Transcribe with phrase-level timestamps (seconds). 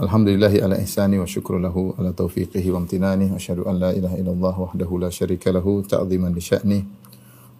[0.00, 3.28] Alhamdulillahi ala ihsani wa syukru lahu ala taufiqihi wa amtinani.
[3.28, 6.80] Wa asyhadu an la ilaha illallah wahdahu la syarika lahu ta'ziman li sya'ni.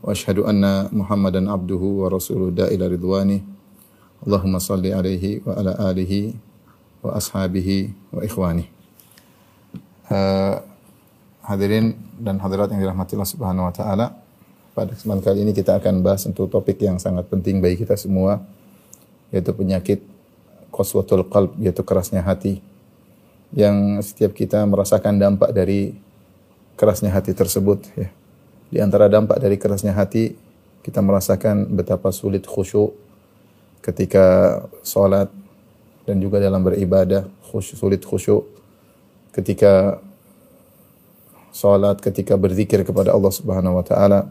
[0.00, 3.44] Wa asyhadu anna Muhammadan abduhu wa rasuluhu da'ila ridwani.
[4.24, 6.32] Allahumma salli alaihi wa ala alihi
[7.04, 8.64] wa ashabihi wa ikhwani.
[10.08, 10.56] Eh,
[11.44, 14.16] Hadirin dan hadirat yang dirahmati Allah Subhanahu wa taala.
[14.72, 18.40] Pada kesempatan kali ini kita akan bahas untuk topik yang sangat penting bagi kita semua
[19.28, 20.00] yaitu penyakit
[20.70, 22.62] qaswatul qalb yaitu kerasnya hati
[23.54, 25.98] yang setiap kita merasakan dampak dari
[26.78, 28.08] kerasnya hati tersebut ya.
[28.70, 30.38] Di antara dampak dari kerasnya hati
[30.86, 32.94] kita merasakan betapa sulit khusyuk
[33.82, 35.26] ketika salat
[36.06, 38.46] dan juga dalam beribadah khusyuk, sulit khusyuk
[39.34, 39.98] ketika
[41.50, 44.30] salat, ketika berzikir kepada Allah Subhanahu wa taala.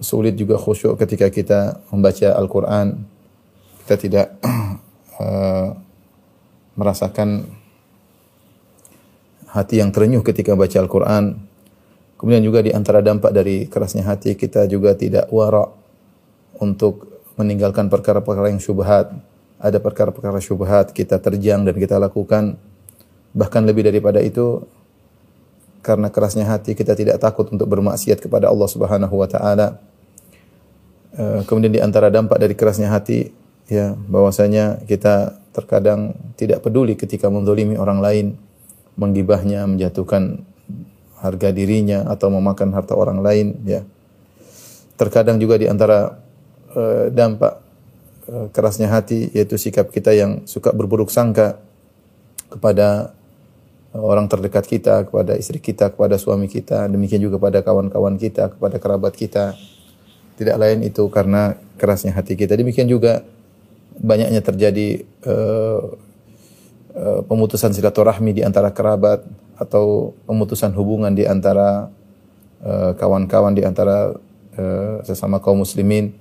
[0.00, 3.04] Sulit juga khusyuk ketika kita membaca Al-Qur'an.
[3.84, 4.26] Kita tidak
[5.20, 5.76] uh,
[6.80, 7.44] merasakan
[9.52, 11.36] hati yang terenyuh ketika baca Al-Qur'an.
[12.16, 15.68] Kemudian juga di antara dampak dari kerasnya hati kita juga tidak wara
[16.60, 17.08] untuk
[17.40, 19.12] meninggalkan perkara-perkara yang syubhat.
[19.60, 22.56] Ada perkara-perkara syubhat kita terjang dan kita lakukan.
[23.32, 24.64] Bahkan lebih daripada itu
[25.80, 29.80] karena kerasnya hati kita tidak takut untuk bermaksiat kepada Allah Subhanahu wa taala.
[31.16, 33.32] Eh, Kemudian di antara dampak dari kerasnya hati
[33.70, 38.26] ya bahwasanya kita terkadang tidak peduli ketika menzalimi orang lain,
[38.98, 40.42] menggibahnya, menjatuhkan
[41.22, 43.86] harga dirinya atau memakan harta orang lain ya.
[44.98, 46.18] Terkadang juga di antara
[46.74, 47.54] eh, dampak
[48.26, 51.62] eh, kerasnya hati yaitu sikap kita yang suka berburuk sangka
[52.50, 53.14] kepada
[53.94, 58.76] orang terdekat kita, kepada istri kita, kepada suami kita, demikian juga kepada kawan-kawan kita, kepada
[58.78, 59.54] kerabat kita.
[60.38, 62.56] Tidak lain itu karena kerasnya hati kita.
[62.56, 63.20] Demikian juga
[64.00, 65.92] banyaknya terjadi uh,
[66.96, 69.22] uh, pemutusan silaturahmi di antara kerabat
[69.60, 71.92] atau pemutusan hubungan di antara
[72.64, 74.16] uh, kawan-kawan di antara
[74.56, 76.16] uh, sesama kaum muslimin.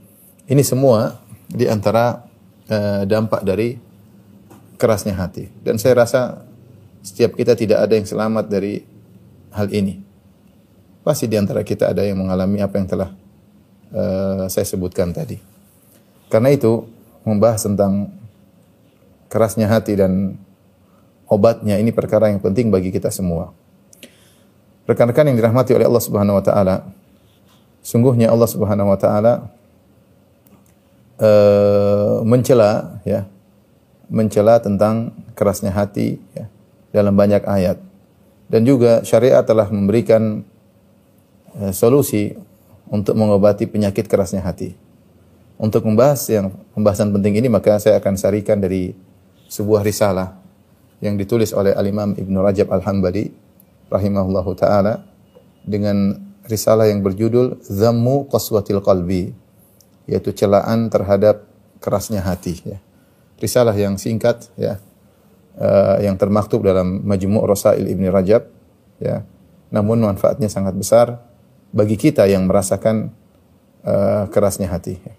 [0.49, 2.27] Ini semua di antara
[2.67, 3.79] uh, dampak dari
[4.75, 5.47] kerasnya hati.
[5.63, 6.43] Dan saya rasa
[6.99, 8.83] setiap kita tidak ada yang selamat dari
[9.55, 10.03] hal ini.
[10.99, 13.09] Pasti di antara kita ada yang mengalami apa yang telah
[13.95, 15.39] uh, saya sebutkan tadi.
[16.27, 18.13] Karena itu membahas tentang
[19.29, 20.35] kerasnya hati dan
[21.29, 23.53] obatnya ini perkara yang penting bagi kita semua.
[24.89, 26.75] Rekan-rekan yang dirahmati oleh Allah Subhanahu wa taala,
[27.85, 29.33] sungguhnya Allah Subhanahu wa taala
[31.21, 33.29] uh, mencela ya,
[34.09, 36.49] mencela tentang kerasnya hati ya
[36.89, 37.77] dalam banyak ayat.
[38.49, 40.41] Dan juga syariat telah memberikan
[41.53, 42.33] uh, solusi
[42.89, 44.73] untuk mengobati penyakit kerasnya hati.
[45.59, 48.95] Untuk membahas yang pembahasan penting ini maka saya akan sarikan dari
[49.51, 50.39] sebuah risalah
[51.03, 53.27] yang ditulis oleh Al-Imam Ibn Rajab Al-Hambali
[53.91, 55.03] rahimahullahu taala
[55.67, 56.15] dengan
[56.47, 59.35] risalah yang berjudul Zammu Qaswatil Qalbi
[60.07, 61.43] yaitu celaan terhadap
[61.83, 62.79] kerasnya hati ya.
[63.35, 64.79] Risalah yang singkat ya
[65.59, 68.47] uh, yang termaktub dalam Majmu' Rasail Ibn Rajab
[69.03, 69.27] ya.
[69.75, 71.19] Namun manfaatnya sangat besar
[71.75, 73.11] bagi kita yang merasakan
[73.83, 75.18] uh, kerasnya hati.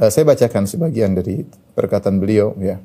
[0.00, 1.44] Uh, saya bacakan sebagian dari
[1.76, 2.80] perkataan beliau ya.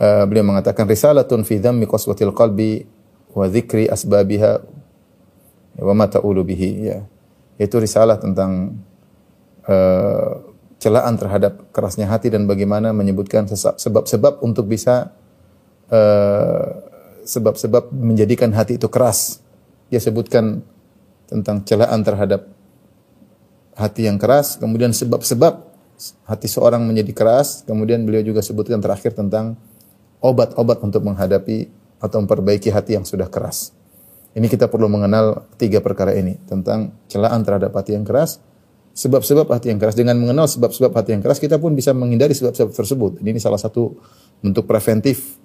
[0.00, 2.88] Uh, beliau mengatakan risalatun fi dhammi qaswatil qalbi
[3.36, 4.64] wa dzikri asbabiha
[5.84, 7.04] wa ma ta'ulu bihi ya.
[7.60, 8.80] Itu risalah tentang
[9.68, 10.40] uh,
[10.80, 15.12] celaan terhadap kerasnya hati dan bagaimana menyebutkan sebab-sebab untuk bisa
[17.28, 19.44] sebab-sebab uh, menjadikan hati itu keras.
[19.92, 20.64] Dia sebutkan
[21.28, 22.48] tentang celaan terhadap
[23.76, 25.69] hati yang keras, kemudian sebab-sebab
[26.24, 29.60] hati seorang menjadi keras, kemudian beliau juga sebutkan terakhir tentang
[30.20, 31.68] obat-obat untuk menghadapi
[32.00, 33.76] atau memperbaiki hati yang sudah keras.
[34.32, 38.38] Ini kita perlu mengenal tiga perkara ini tentang celaan terhadap hati yang keras,
[38.94, 39.98] sebab-sebab hati yang keras.
[39.98, 43.12] Dengan mengenal sebab-sebab hati yang keras, kita pun bisa menghindari sebab-sebab tersebut.
[43.20, 43.98] Ini salah satu
[44.40, 45.36] bentuk preventif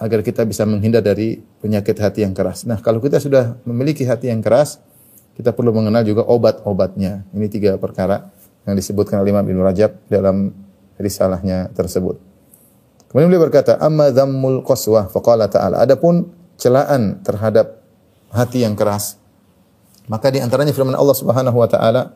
[0.00, 2.66] agar kita bisa menghindar dari penyakit hati yang keras.
[2.66, 4.82] Nah, kalau kita sudah memiliki hati yang keras,
[5.38, 7.26] kita perlu mengenal juga obat-obatnya.
[7.30, 8.30] Ini tiga perkara
[8.64, 10.52] yang disebutkan oleh Imam Ibn Rajab dalam
[10.96, 12.16] risalahnya tersebut.
[13.12, 17.78] Kemudian beliau berkata, "Amma dhammul qaswah faqala ta'ala." Adapun celaan terhadap
[18.34, 19.22] hati yang keras.
[20.10, 22.12] Maka di antaranya firman Allah Subhanahu wa taala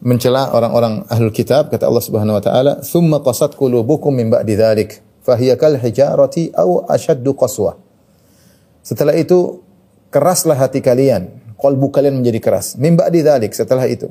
[0.00, 5.04] mencela orang-orang ahlul kitab kata Allah Subhanahu wa taala, "Tsumma qasat qulubukum min ba'di dzalik,
[5.22, 7.76] fahiya kal hijarati aw ashaddu qaswa."
[8.84, 9.62] Setelah itu
[10.08, 12.74] keraslah hati kalian, kalbu kalian menjadi keras.
[12.80, 14.10] Min ba'di dzalik setelah itu.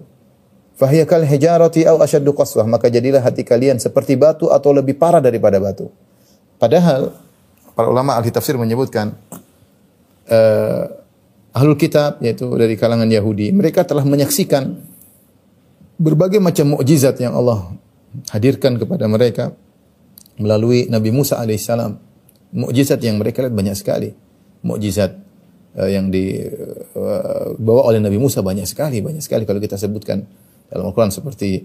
[0.74, 5.22] Fahiya kal hijarati aw ashaddu qaswa, maka jadilah hati kalian seperti batu atau lebih parah
[5.22, 5.94] daripada batu.
[6.58, 7.14] Padahal
[7.78, 9.14] para ulama ahli tafsir menyebutkan
[10.34, 10.84] uh,
[11.54, 14.74] ahlul kitab yaitu dari kalangan Yahudi, mereka telah menyaksikan
[16.02, 17.70] berbagai macam mukjizat yang Allah
[18.34, 19.54] hadirkan kepada mereka
[20.42, 22.02] melalui Nabi Musa alaihissalam.
[22.54, 24.10] Mukjizat yang mereka lihat banyak sekali.
[24.66, 25.14] Mukjizat
[25.78, 30.26] uh, yang dibawa uh, oleh Nabi Musa banyak sekali, banyak sekali kalau kita sebutkan
[30.72, 31.64] dalam Al-Qur'an seperti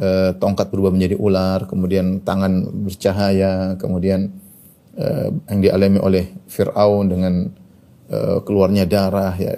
[0.00, 4.32] uh, tongkat berubah menjadi ular, kemudian tangan bercahaya, kemudian
[4.96, 7.48] uh, yang dialami oleh Firaun dengan
[8.10, 9.52] uh, keluarnya darah ya,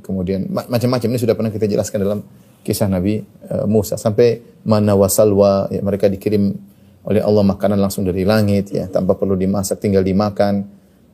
[0.00, 1.08] kemudian macam-macam.
[1.12, 2.20] Ini sudah pernah kita jelaskan dalam
[2.62, 3.96] kisah Nabi uh, Musa.
[3.96, 6.52] Sampai mana wasalwa ya, mereka dikirim
[7.08, 10.66] oleh Allah makanan langsung dari langit ya tanpa perlu dimasak tinggal dimakan.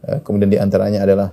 [0.03, 1.29] Uh, kemudian di antaranya adalah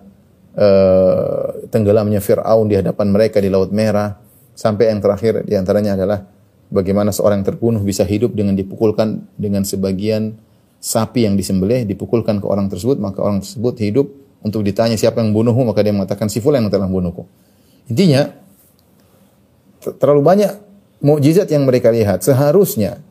[0.60, 4.31] uh, tenggelamnya Fir'aun di hadapan mereka di Laut Merah
[4.62, 6.22] sampai yang terakhir di antaranya adalah
[6.70, 10.38] bagaimana seorang terbunuh bisa hidup dengan dipukulkan dengan sebagian
[10.78, 14.08] sapi yang disembelih dipukulkan ke orang tersebut maka orang tersebut hidup
[14.42, 17.30] untuk ditanya siapa yang membunuhmu maka dia mengatakan si fulan yang telah membunuhku.
[17.90, 18.34] Intinya
[20.02, 20.52] terlalu banyak
[21.02, 22.26] mukjizat yang mereka lihat.
[22.26, 23.02] Seharusnya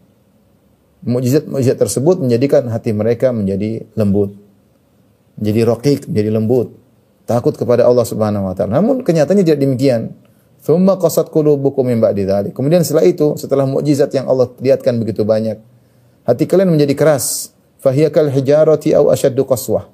[1.06, 4.34] mukjizat-mukjizat tersebut menjadikan hati mereka menjadi lembut.
[5.38, 6.68] Menjadi rokik, menjadi lembut.
[7.30, 8.82] Takut kepada Allah Subhanahu wa taala.
[8.82, 10.10] Namun kenyataannya tidak demikian.
[10.60, 12.52] Thumma qasat qulubukum min ba'di dzalik.
[12.52, 15.56] Kemudian setelah itu, setelah mukjizat yang Allah lihatkan begitu banyak,
[16.28, 17.56] hati kalian menjadi keras.
[17.80, 19.88] Fahiyakal hijarati au asyaddu qaswah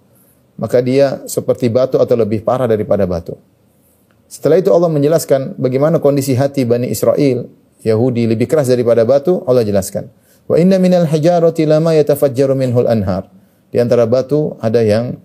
[0.57, 3.37] maka dia seperti batu atau lebih parah daripada batu.
[4.27, 7.47] Setelah itu Allah menjelaskan bagaimana kondisi hati Bani Israel,
[7.87, 10.11] Yahudi lebih keras daripada batu, Allah jelaskan.
[10.51, 13.31] Wa inna minal hijarati lama yatafajjaru minhul anhar.
[13.71, 15.21] Di antara batu ada yang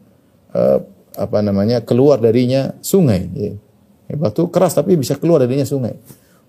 [0.53, 0.83] uh,
[1.17, 3.25] apa namanya keluar darinya sungai.
[4.15, 5.95] Batu keras tapi bisa keluar darinya sungai.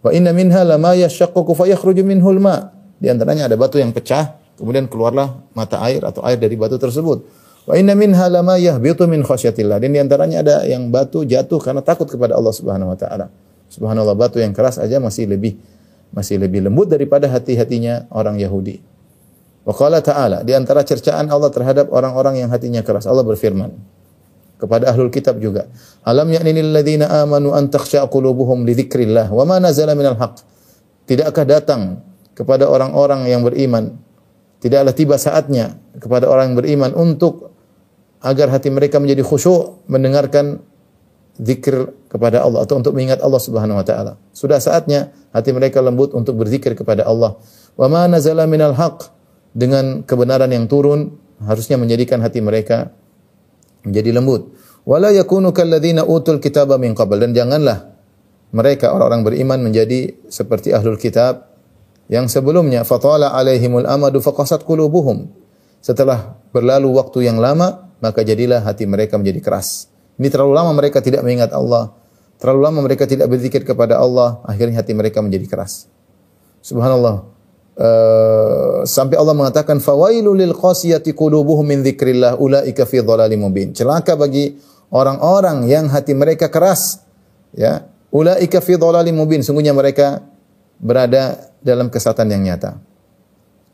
[0.02, 2.74] Wa inna minha lama yashaqqaqu fayakhruju minhul ma.
[2.98, 7.22] Di antaranya ada batu yang pecah, kemudian keluarlah mata air atau air dari batu tersebut.
[7.66, 9.78] Wa inna minha lama yahbitu min khasyatillah.
[9.78, 13.30] Dan di antaranya ada yang batu jatuh karena takut kepada Allah Subhanahu wa taala.
[13.70, 15.56] Subhanallah batu yang keras aja masih lebih
[16.12, 18.84] masih lebih lembut daripada hati-hatinya orang Yahudi.
[19.62, 23.70] Wa qala ta'ala, di antara cercaan Allah terhadap orang-orang yang hatinya keras, Allah berfirman
[24.62, 25.66] kepada ahlul kitab juga.
[26.06, 30.38] Alam ya'ninil ladzina amanu an takhsha'a qulubuhum li dzikrillah wa ma nazala minal haqq.
[31.10, 31.98] Tidakkah datang
[32.38, 33.98] kepada orang-orang yang beriman
[34.62, 37.50] tidaklah tiba saatnya kepada orang yang beriman untuk
[38.22, 40.62] agar hati mereka menjadi khusyuk mendengarkan
[41.42, 44.14] zikir kepada Allah atau untuk mengingat Allah Subhanahu wa taala.
[44.30, 47.34] Sudah saatnya hati mereka lembut untuk berzikir kepada Allah.
[47.74, 49.10] Wa ma nazala minal haq
[49.50, 52.94] dengan kebenaran yang turun harusnya menjadikan hati mereka
[53.86, 54.54] menjadi lembut.
[54.82, 57.94] Wala yakunu kalladzina utul kitaba min qabl dan janganlah
[58.52, 61.54] mereka orang-orang beriman menjadi seperti ahlul kitab
[62.12, 65.32] yang sebelumnya fatala alaihimul amadu faqasat qulubuhum.
[65.82, 69.90] Setelah berlalu waktu yang lama, maka jadilah hati mereka menjadi keras.
[70.20, 71.96] Ini terlalu lama mereka tidak mengingat Allah.
[72.38, 75.88] Terlalu lama mereka tidak berzikir kepada Allah, akhirnya hati mereka menjadi keras.
[76.60, 77.31] Subhanallah.
[77.72, 83.72] Uh, sampai Allah mengatakan fawailul lil qasiyati qulubuhum min dzikrillah ulaika fi dhalalim mubin.
[83.72, 84.60] Celaka bagi
[84.92, 87.00] orang-orang yang hati mereka keras.
[87.56, 89.40] Ya, ulaika fi dhalalim mubin.
[89.40, 90.20] Sungguhnya mereka
[90.76, 92.76] berada dalam kesatan yang nyata.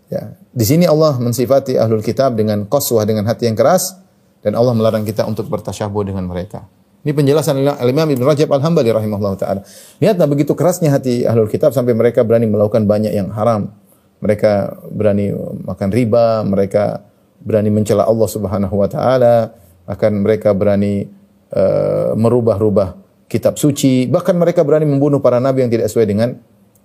[0.09, 3.99] Ya, di sini Allah mensifati ahlul kitab dengan qaswah dengan hati yang keras
[4.47, 6.71] dan Allah melarang kita untuk bertasyabuh dengan mereka.
[7.03, 9.61] Ini penjelasan Imam Ibn Rajab Al-Hambali rahimahullah taala.
[9.99, 13.75] Lihatlah begitu kerasnya hati ahlul kitab sampai mereka berani melakukan banyak yang haram.
[14.19, 15.31] Mereka berani
[15.63, 17.07] makan riba, mereka
[17.39, 19.55] berani mencela Allah Subhanahu wa taala,
[19.87, 21.07] bahkan mereka berani
[21.55, 22.99] uh, merubah-rubah
[23.31, 26.35] kitab suci, bahkan mereka berani membunuh para nabi yang tidak sesuai dengan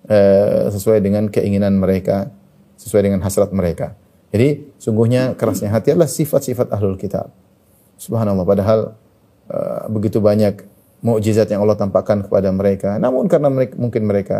[0.05, 2.29] uh, sesuai dengan keinginan mereka,
[2.77, 3.97] sesuai dengan hasrat mereka.
[4.29, 7.33] Jadi sungguhnya kerasnya hati adalah sifat-sifat ahlul kitab.
[7.97, 8.79] Subhanallah padahal
[9.49, 10.65] uh, begitu banyak
[11.03, 12.95] mukjizat yang Allah tampakkan kepada mereka.
[12.97, 14.39] Namun karena mereka, mungkin mereka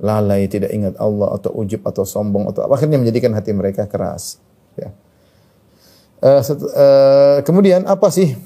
[0.00, 4.40] lalai, tidak ingat Allah atau ujub atau sombong atau akhirnya menjadikan hati mereka keras.
[4.76, 4.92] Ya.
[6.20, 8.36] Uh, set, uh, kemudian apa sih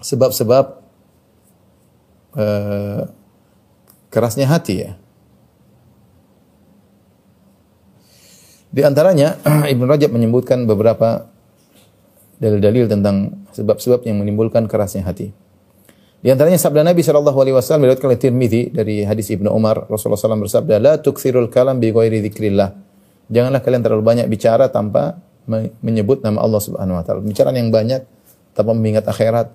[0.00, 0.80] sebab-sebab
[2.36, 3.00] uh,
[4.08, 4.92] kerasnya hati ya?
[8.70, 9.40] Di antaranya
[9.72, 11.26] Ibnu Rajab menyebutkan beberapa
[12.40, 15.34] dalil-dalil tentang sebab-sebab yang menimbulkan kerasnya hati.
[16.20, 20.20] Di antaranya sabda Nabi sallallahu alaihi wasallam diriwayatkan oleh Tirmizi dari hadis Ibnu Umar Rasulullah
[20.20, 22.76] SAW bersabda la tukthirul kalam bi ghairi dzikrillah.
[23.32, 25.16] Janganlah kalian terlalu banyak bicara tanpa
[25.80, 27.24] menyebut nama Allah Subhanahu wa taala.
[27.24, 28.04] Bicara yang banyak
[28.52, 29.48] tanpa mengingat akhirat,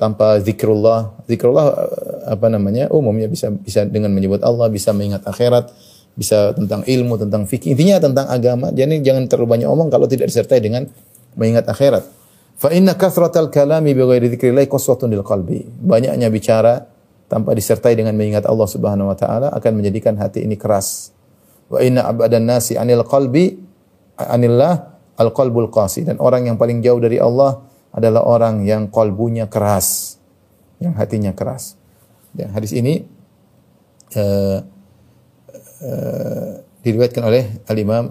[0.00, 1.12] tanpa zikrullah.
[1.28, 2.88] Zikrullah eh, apa namanya?
[2.88, 5.68] Umumnya bisa bisa dengan menyebut Allah, bisa mengingat akhirat,
[6.16, 7.76] bisa tentang ilmu, tentang fikih.
[7.76, 8.72] Intinya tentang agama.
[8.72, 10.88] Jadi jangan terlalu banyak omong kalau tidak disertai dengan
[11.36, 12.21] mengingat akhirat.
[12.56, 15.66] Fa inna kathratal kalami bi ghairi dzikrillah qaswatun lil qalbi.
[15.66, 16.86] Banyaknya bicara
[17.26, 21.10] tanpa disertai dengan mengingat Allah Subhanahu wa taala akan menjadikan hati ini keras.
[21.72, 23.56] Wa inna abadan nasi anil qalbi
[24.20, 29.48] anillah al qalbul qasi dan orang yang paling jauh dari Allah adalah orang yang kalbunya
[29.48, 30.16] keras,
[30.80, 31.76] yang hatinya keras.
[32.32, 33.04] Ya, hadis ini
[34.16, 34.64] uh,
[35.84, 38.04] uh, diriwayatkan oleh Al Imam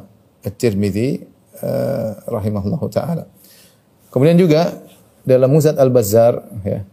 [0.46, 1.26] At-Tirmidzi
[1.66, 3.26] uh, rahimahullahu taala.
[4.12, 4.84] Kemudian juga
[5.24, 6.84] dalam Musnad Al-Bazzar ya,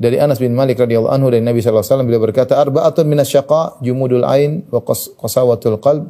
[0.00, 3.80] dari Anas bin Malik radhiyallahu anhu dari Nabi sallallahu alaihi wasallam beliau berkata arba'atun minasyaqa
[3.84, 4.80] jumudul ain wa
[5.20, 6.08] qasawatul qalb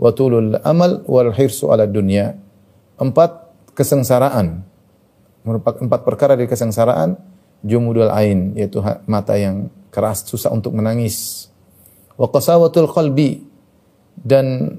[0.00, 2.40] wa tulul amal wal hirsu ala dunya.
[2.96, 4.64] Empat kesengsaraan
[5.44, 7.18] merupakan empat perkara dari kesengsaraan
[7.60, 11.48] jumudul ain yaitu mata yang keras susah untuk menangis
[12.16, 13.42] wa qasawatul qalbi
[14.22, 14.76] dan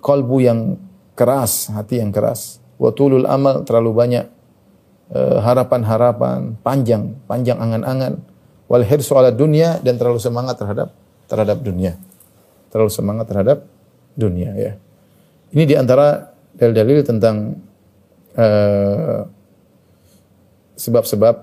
[0.00, 0.80] kalbu yang
[1.14, 4.24] keras hati yang keras wa tulul amal terlalu banyak
[5.14, 8.22] harapan-harapan panjang, panjang angan-angan
[8.70, 10.94] wal hirsu ala dunia dan terlalu semangat terhadap
[11.26, 11.98] terhadap dunia.
[12.70, 13.66] Terlalu semangat terhadap
[14.14, 14.72] dunia ya.
[15.50, 17.58] Ini di antara dalil-dalil tentang
[18.38, 19.26] uh,
[20.78, 21.34] sebab-sebab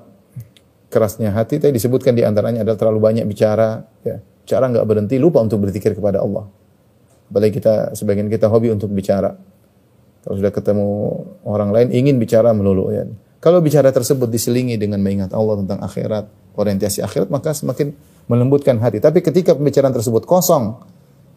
[0.87, 4.23] kerasnya hati tadi disebutkan di antaranya adalah terlalu banyak bicara ya.
[4.47, 6.47] Cara nggak berhenti lupa untuk berzikir kepada Allah.
[7.27, 9.35] Apalagi kita sebagian kita hobi untuk bicara.
[10.23, 10.87] Kalau sudah ketemu
[11.43, 13.03] orang lain ingin bicara melulu ya.
[13.47, 16.27] Kalau bicara tersebut diselingi dengan mengingat Allah tentang akhirat,
[16.59, 17.95] orientasi akhirat, maka semakin
[18.27, 18.99] melembutkan hati.
[18.99, 20.75] Tapi ketika pembicaraan tersebut kosong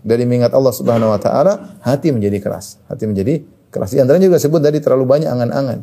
[0.02, 2.82] dari mengingat Allah Subhanahu wa taala, hati menjadi keras.
[2.90, 3.94] Hati menjadi keras.
[3.94, 5.78] Di antaranya juga sebut tadi terlalu banyak angan-angan.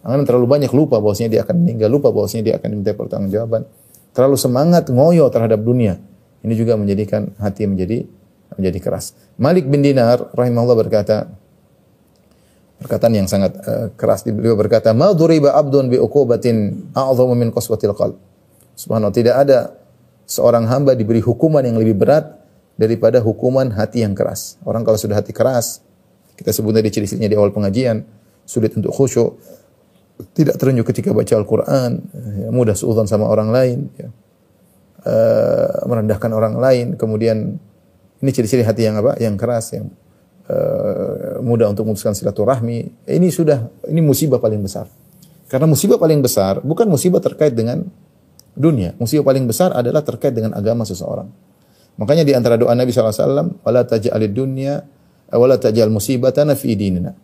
[0.00, 3.68] Angan terlalu banyak lupa bahwasanya dia akan meninggal, lupa bahwasanya dia akan diminta pertanggungjawaban.
[4.16, 6.00] Terlalu semangat ngoyo terhadap dunia.
[6.40, 8.08] Ini juga menjadikan hati menjadi
[8.56, 9.12] menjadi keras.
[9.36, 11.28] Malik bin Dinar rahimahullah berkata,
[12.86, 14.22] perkataan yang sangat uh, keras.
[14.22, 18.16] Beliau berkata ma duriba abdun bi uqubatin a'dhamu min qaswatil qalb.
[18.78, 19.74] Subhanallah tidak ada
[20.30, 22.38] seorang hamba diberi hukuman yang lebih berat
[22.78, 24.56] daripada hukuman hati yang keras.
[24.62, 25.82] Orang kalau sudah hati keras
[26.36, 28.04] kita sebut tadi ciri-cirinya di awal pengajian
[28.44, 29.40] sulit untuk khusyuk
[30.36, 31.90] tidak terenyuh ketika baca Al-Quran
[32.44, 34.08] ya, mudah suudzon sama orang lain ya.
[35.04, 36.86] uh, merendahkan orang lain.
[36.96, 37.56] Kemudian
[38.20, 39.16] ini ciri-ciri hati yang apa?
[39.20, 39.92] Yang keras yang
[40.50, 43.06] uh, mudah untuk memutuskan silaturahmi.
[43.06, 44.86] Ini sudah ini musibah paling besar.
[45.46, 47.86] Karena musibah paling besar bukan musibah terkait dengan
[48.56, 48.96] dunia.
[48.98, 51.28] Musibah paling besar adalah terkait dengan agama seseorang.
[51.96, 54.84] Makanya di antara doa Nabi SAW, wala taj'alid dunya
[55.32, 57.16] wala taj'al musibatana fi dinina.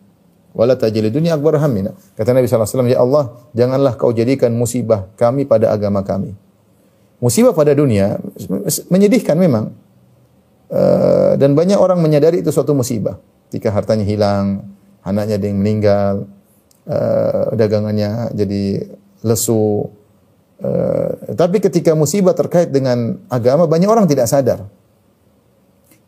[0.53, 1.93] Wala taj'alid dunya akbar hamina.
[2.17, 6.33] Kata Nabi SAW, ya Allah, janganlah kau jadikan musibah kami pada agama kami.
[7.21, 8.19] Musibah pada dunia
[8.91, 9.71] menyedihkan memang.
[10.73, 13.21] Eh, dan banyak orang menyadari itu suatu musibah.
[13.53, 14.73] Jika hartanya hilang,
[15.05, 16.25] anaknya ada yang meninggal,
[16.89, 18.89] uh, dagangannya jadi
[19.21, 19.85] lesu.
[20.57, 24.65] Uh, tapi ketika musibah terkait dengan agama, banyak orang tidak sadar.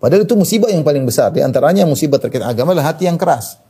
[0.01, 1.29] Padahal itu musibah yang paling besar.
[1.29, 3.61] Di antaranya musibah terkait agama adalah hati yang keras.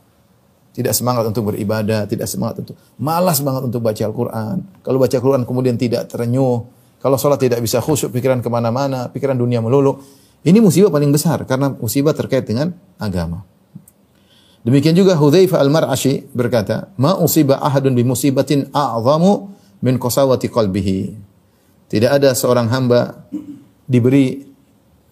[0.72, 4.56] Tidak semangat untuk beribadah, tidak semangat untuk malas banget untuk baca Al-Quran.
[4.80, 6.64] Kalau baca Al-Quran kemudian tidak terenyuh.
[6.96, 10.00] Kalau sholat tidak bisa khusyuk, pikiran ke mana-mana, pikiran dunia melulu
[10.46, 12.70] ini musibah paling besar karena musibah terkait dengan
[13.02, 13.42] agama.
[14.62, 19.50] Demikian juga Hudzaifah Al-Mar'ashi berkata, "Ma usiba ahadun bi musibatin a'zamu
[19.82, 20.98] min qasawati qalbihi."
[21.86, 23.26] Tidak ada seorang hamba
[23.86, 24.42] diberi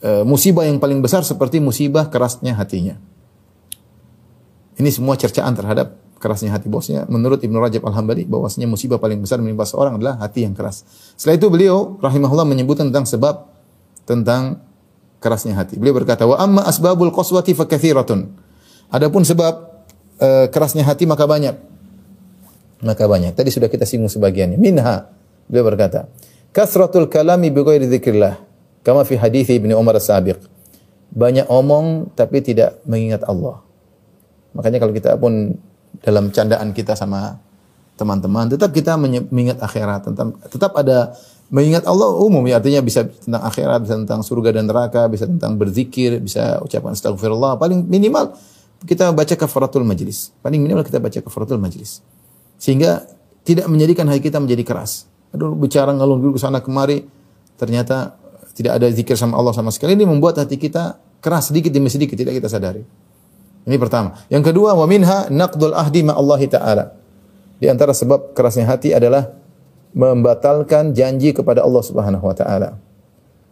[0.03, 2.99] uh, musibah yang paling besar seperti musibah kerasnya hatinya.
[4.75, 7.07] Ini semua cercaan terhadap kerasnya hati bosnya.
[7.07, 10.83] Menurut Ibnu Rajab Al-Hambali bahwasanya musibah paling besar menimpa seorang adalah hati yang keras.
[11.15, 13.47] Setelah itu beliau rahimahullah menyebutkan tentang sebab
[14.03, 14.67] tentang
[15.25, 15.81] kerasnya hati.
[15.81, 18.29] Beliau berkata, "Wa amma asbabul qaswati fakathiratun."
[18.93, 19.55] Adapun sebab
[20.21, 21.57] uh, kerasnya hati maka banyak.
[22.85, 23.33] Maka banyak.
[23.33, 24.61] Tadi sudah kita singgung sebagiannya.
[24.61, 25.09] Minha
[25.49, 26.13] beliau berkata,
[26.53, 28.45] "Kasratul kalami bi ghairi dzikrillah."
[28.85, 30.37] Kama fi hadis Ibnu Umar as-sabiq.
[31.09, 33.65] Banyak omong tapi tidak mengingat Allah.
[34.53, 35.57] Makanya kalau kita pun
[36.05, 37.41] dalam candaan kita sama
[37.97, 41.15] teman-teman, tetap kita mengingat akhirat, tentang tetap ada
[41.55, 45.55] Mengingat Allah umum ya artinya bisa tentang akhirat, bisa tentang surga dan neraka, bisa tentang
[45.55, 47.55] berzikir, bisa ucapan astagfirullah.
[47.63, 48.35] Paling minimal
[48.83, 50.35] kita baca kafaratul majlis.
[50.43, 52.03] Paling minimal kita baca kafaratul majlis.
[52.59, 53.07] Sehingga
[53.47, 55.07] tidak menjadikan hati kita menjadi keras.
[55.31, 57.07] Aduh, bicara ngalung dulu ke sana kemari,
[57.55, 58.19] ternyata
[58.59, 59.95] tidak ada zikir sama Allah sama sekali.
[59.95, 62.83] Ini membuat hati kita keras sedikit demi sedikit, tidak kita sadari.
[63.63, 64.19] Ini pertama.
[64.27, 66.85] Yang kedua, wa minha naqdul ahdi ma Allah Ta'ala.
[67.63, 69.44] Di antara sebab kerasnya hati adalah
[69.95, 72.77] membatalkan janji kepada Allah Subhanahu wa taala.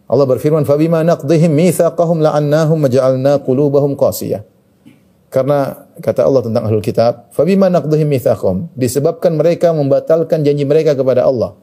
[0.05, 4.43] Allah berfirman, "Fabima naqdihim mitsaqahum la'annahum maj'alna qulubahum qasiyah."
[5.31, 11.25] Karena kata Allah tentang ahlul kitab, "Fabima naqdihim mitsaqahum." Disebabkan mereka membatalkan janji mereka kepada
[11.25, 11.57] Allah.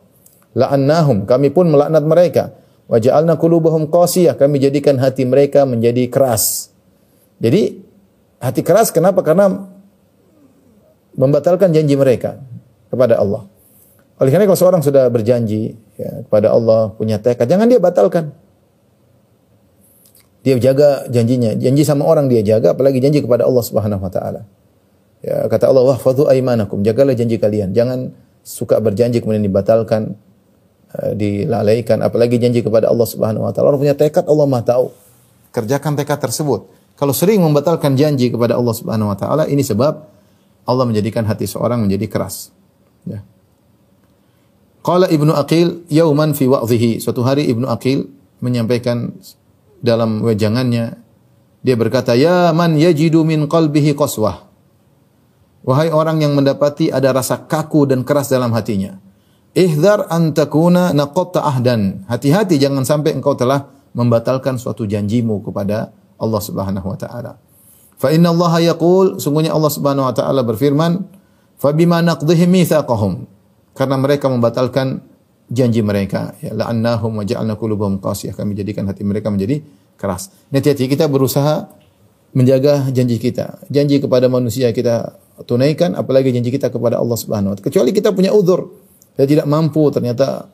[0.57, 2.57] La'annahum, kami pun melaknat mereka.
[2.91, 6.75] Wa ja'alna qulubahum qasiyah, kami jadikan hati mereka menjadi keras.
[7.39, 7.79] Jadi
[8.43, 9.23] hati keras kenapa?
[9.23, 9.71] Karena
[11.15, 12.43] membatalkan janji mereka
[12.91, 13.47] kepada Allah.
[14.21, 18.37] Oleh karena kalau seorang sudah berjanji ya, kepada Allah, punya tekad, jangan dia batalkan.
[20.45, 21.57] Dia jaga janjinya.
[21.57, 24.45] Janji sama orang dia jaga, apalagi janji kepada Allah Subhanahu wa taala.
[25.25, 27.73] Ya, kata Allah, "Wahfadhu aimanakum." Jagalah janji kalian.
[27.73, 28.13] Jangan
[28.45, 30.17] suka berjanji kemudian dibatalkan,
[30.97, 33.73] uh, dilalaikan, apalagi janji kepada Allah Subhanahu wa taala.
[33.73, 34.87] Orang punya tekad, Allah Maha tahu.
[35.53, 36.69] Kerjakan tekad tersebut.
[36.97, 40.09] Kalau sering membatalkan janji kepada Allah Subhanahu wa taala, ini sebab
[40.69, 42.53] Allah menjadikan hati seorang menjadi keras.
[43.09, 43.25] Ya.
[44.81, 47.05] Qala Ibnu Aqil yauman fi wa'dhihi.
[47.05, 48.09] Suatu hari Ibnu Aqil
[48.41, 49.13] menyampaikan
[49.85, 50.97] dalam wejangannya
[51.61, 54.49] dia berkata, "Ya man yajidu min qalbihi qaswah."
[55.61, 58.97] Wahai orang yang mendapati ada rasa kaku dan keras dalam hatinya.
[59.53, 62.09] Ihdar an takuna naqatta ahdan.
[62.09, 67.37] Hati-hati jangan sampai engkau telah membatalkan suatu janjimu kepada Allah Subhanahu wa taala.
[68.01, 71.05] Fa inna Allah yaqul, sungguhnya Allah Subhanahu wa taala berfirman,
[71.61, 73.29] "Fa bima naqdihim mitsaqahum."
[73.81, 75.01] Karena mereka membatalkan
[75.49, 79.65] janji mereka ya la'annahum wa ja'alna qulubahum qasiyah kami jadikan hati mereka menjadi
[79.97, 80.29] keras.
[80.53, 81.65] Hati-hati kita berusaha
[82.37, 83.57] menjaga janji kita.
[83.73, 85.17] Janji kepada manusia kita
[85.49, 87.67] tunaikan apalagi janji kita kepada Allah Subhanahu wa taala.
[87.73, 88.69] Kecuali kita punya uzur.
[89.17, 90.45] Kita tidak mampu ternyata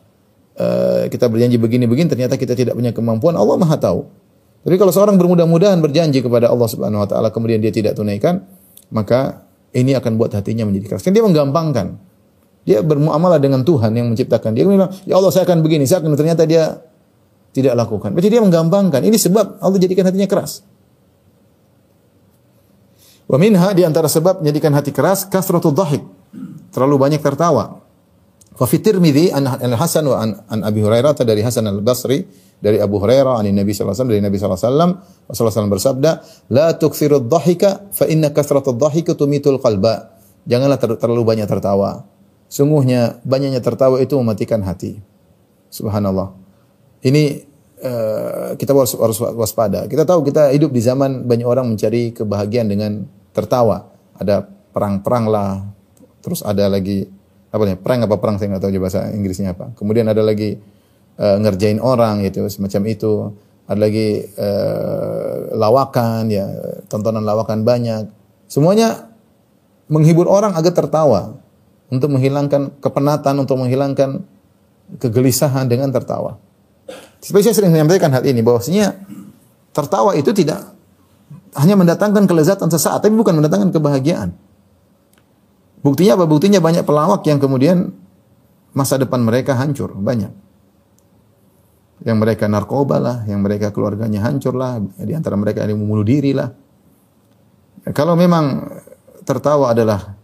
[0.54, 4.06] uh, kita berjanji begini-begini ternyata kita tidak punya kemampuan Allah Maha tahu.
[4.62, 8.46] Tapi kalau seorang bermudah-mudahan berjanji kepada Allah Subhanahu wa taala kemudian dia tidak tunaikan,
[8.94, 9.42] maka
[9.74, 11.02] ini akan buat hatinya menjadi keras.
[11.02, 12.05] Kan dia menggampangkan.
[12.66, 14.66] Dia bermuamalah dengan Tuhan yang menciptakan dia.
[14.66, 16.82] Dia bilang, ya Allah saya akan begini, saya akan ternyata dia
[17.54, 18.10] tidak lakukan.
[18.10, 19.00] Berarti dia menggampangkan.
[19.06, 20.66] Ini sebab Allah jadikan hatinya keras.
[23.26, 26.02] Wa minha di antara sebab menjadikan hati keras kasratul dhahik.
[26.74, 27.82] Terlalu banyak tertawa.
[28.56, 32.24] Fa fi Tirmidzi an Hasan wa an, Abi Hurairah dari Hasan Al-Basri
[32.56, 34.90] dari Abu Hurairah an Nabi sallallahu alaihi wasallam dari Nabi sallallahu alaihi wasallam
[35.26, 36.10] Rasulullah bersabda,
[36.54, 42.15] "La tukthirud dhahika fa inna kasratud dhahika tumitul qalba." Janganlah ter terlalu banyak tertawa.
[42.46, 45.02] Sungguhnya banyaknya tertawa itu mematikan hati.
[45.70, 46.30] Subhanallah.
[47.02, 47.42] Ini
[47.82, 49.90] uh, kita harus, harus waspada.
[49.90, 53.02] Kita tahu kita hidup di zaman banyak orang mencari kebahagiaan dengan
[53.34, 53.90] tertawa.
[54.16, 55.50] Ada perang-perang lah,
[56.22, 57.04] terus ada lagi
[57.50, 59.74] apa nih perang apa perang saya nggak tahu bahasa Inggrisnya apa.
[59.74, 60.56] Kemudian ada lagi
[61.18, 63.12] uh, ngerjain orang gitu semacam itu.
[63.66, 66.46] Ada lagi uh, lawakan ya
[66.86, 68.06] tontonan lawakan banyak.
[68.46, 69.10] Semuanya
[69.90, 71.34] menghibur orang agar tertawa
[71.92, 74.22] untuk menghilangkan kepenatan, untuk menghilangkan
[74.98, 76.38] kegelisahan dengan tertawa.
[77.18, 78.94] Seperti saya sering menyampaikan hal ini bahwasanya
[79.74, 80.74] tertawa itu tidak
[81.56, 84.30] hanya mendatangkan kelezatan sesaat, tapi bukan mendatangkan kebahagiaan.
[85.80, 86.24] Buktinya apa?
[86.28, 87.94] Buktinya banyak pelawak yang kemudian
[88.76, 90.30] masa depan mereka hancur, banyak.
[92.04, 96.04] Yang mereka narkoba lah, yang mereka keluarganya hancur lah, di antara mereka ada yang membunuh
[96.04, 96.52] diri lah.
[97.94, 98.68] Kalau memang
[99.24, 100.18] tertawa adalah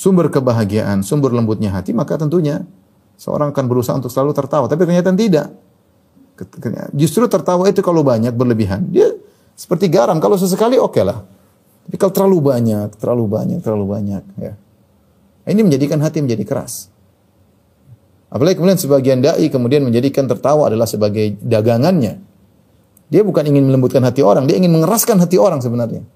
[0.00, 2.64] sumber kebahagiaan, sumber lembutnya hati, maka tentunya
[3.20, 4.64] seorang akan berusaha untuk selalu tertawa.
[4.64, 5.52] Tapi ternyata tidak.
[6.96, 9.12] Justru tertawa itu kalau banyak berlebihan, dia
[9.52, 10.16] seperti garam.
[10.24, 11.20] Kalau sesekali oke okay lah.
[11.84, 14.56] Tapi kalau terlalu banyak, terlalu banyak, terlalu banyak, ya.
[15.44, 16.88] Ini menjadikan hati menjadi keras.
[18.30, 22.22] Apalagi kemudian sebagian dai kemudian menjadikan tertawa adalah sebagai dagangannya.
[23.10, 26.06] Dia bukan ingin melembutkan hati orang, dia ingin mengeraskan hati orang sebenarnya.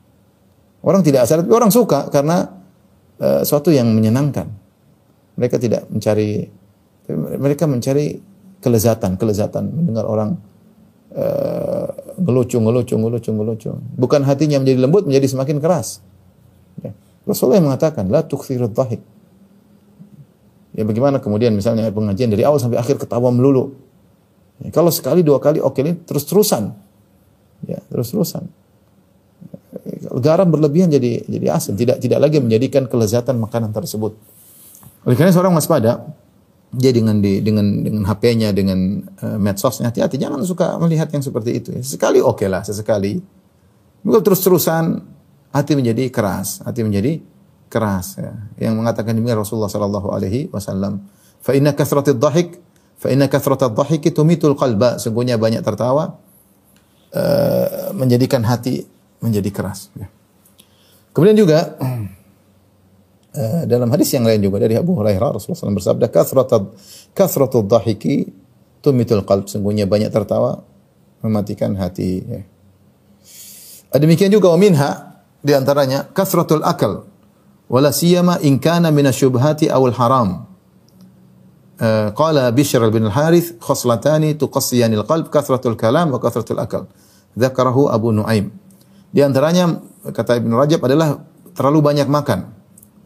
[0.81, 2.63] Orang tidak asal, tapi orang suka karena
[3.20, 4.48] uh, suatu yang menyenangkan.
[5.35, 6.46] Mereka tidak mencari
[7.37, 8.16] mereka mencari
[8.64, 10.40] kelezatan, kelezatan mendengar orang
[11.12, 13.70] uh, ngelucu, ngelucu, ngelucu.
[13.98, 16.00] Bukan hatinya menjadi lembut, menjadi semakin keras.
[16.81, 16.96] Ya.
[17.29, 19.03] Rasulullah mengatakan, la tukthirud dhahik.
[20.74, 23.77] Ya bagaimana kemudian misalnya pengajian dari awal sampai akhir ketawa melulu.
[24.59, 26.74] Ya, kalau sekali dua kali oke okay, terus terusan.
[27.68, 28.48] Ya, terus terusan
[30.20, 34.14] garam berlebihan jadi jadi asin, tidak tidak lagi menjadikan kelezatan makanan tersebut.
[35.05, 36.00] Oleh karena seorang waspada,
[36.74, 41.50] dia dengan di dengan dengan HP-nya dengan uh, medsosnya hati-hati jangan suka melihat yang seperti
[41.55, 41.70] itu.
[41.87, 43.22] Sekali oke okay lah, sesekali.
[44.05, 44.85] Kalau terus-terusan
[45.55, 47.22] hati menjadi keras, hati menjadi
[47.70, 48.33] keras ya.
[48.59, 51.07] Yang mengatakan demikian Rasulullah sallallahu alaihi wasallam.
[51.40, 52.59] Fa inna kasratid dhahik
[52.98, 54.98] fa inna kasratad dhahiki tumitul qalba.
[54.98, 56.18] Sungguhnya banyak tertawa
[57.14, 58.93] uh, menjadikan hati
[59.24, 60.06] menjadi keras ya.
[61.16, 66.64] Kemudian juga uh, dalam hadis yang lain juga dari Abu Hurairah Rasulullah SAW bersabda kasratud
[67.16, 68.28] kasratud dhahiki
[68.84, 69.48] tumitul qalb.
[69.48, 70.60] Sungguhnya banyak tertawa
[71.24, 72.42] mematikan hati ya.
[73.94, 77.06] Demikian juga minha di antaranya kasratul akal
[77.70, 80.30] wala siyama in kana min asyubhati aw al haram.
[81.74, 86.87] Uh, qala Bishr bin al-Harith khoslatani tuqassiyanil qalb kasratul kalam wa kasratul akal.
[87.34, 88.63] Dzakarahu Abu Nuaim.
[89.14, 89.79] Di antaranya
[90.11, 91.22] kata Ibnu Rajab adalah
[91.55, 92.50] terlalu banyak makan.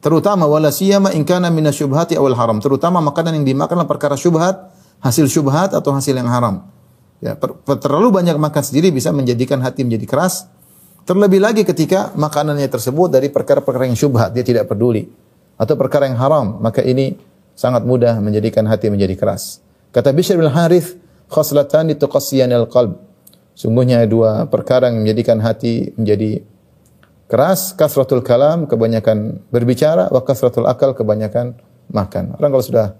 [0.00, 2.64] Terutama wala siyama in kana min asyubhati aw al haram.
[2.64, 4.72] Terutama makanan yang dimakan adalah perkara syubhat,
[5.04, 6.64] hasil syubhat atau hasil yang haram.
[7.20, 7.36] Ya,
[7.76, 10.48] terlalu banyak makan sendiri bisa menjadikan hati menjadi keras
[11.08, 15.08] Terlebih lagi ketika makanannya tersebut dari perkara-perkara yang syubhat, dia tidak peduli.
[15.56, 17.16] Atau perkara yang haram, maka ini
[17.56, 19.64] sangat mudah menjadikan hati menjadi keras.
[19.88, 21.00] Kata Bishr bin Harith,
[21.32, 23.07] khoslatani tuqassiyanil qalb.
[23.58, 26.46] Sungguhnya dua perkara yang menjadikan hati menjadi
[27.26, 31.58] keras, kasratul kalam, kebanyakan berbicara, wa kasratul akal, kebanyakan
[31.90, 32.38] makan.
[32.38, 32.94] Orang kalau sudah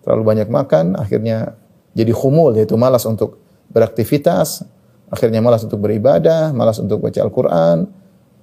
[0.00, 1.60] terlalu banyak makan, akhirnya
[1.92, 3.36] jadi khumul, yaitu malas untuk
[3.68, 4.64] beraktivitas,
[5.12, 7.92] akhirnya malas untuk beribadah, malas untuk baca Al-Quran,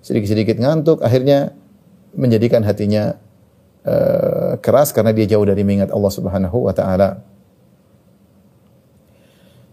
[0.06, 1.58] sedikit-sedikit ngantuk, akhirnya
[2.14, 3.18] menjadikan hatinya
[3.90, 7.26] uh, keras karena dia jauh dari mengingat Allah Subhanahu wa taala.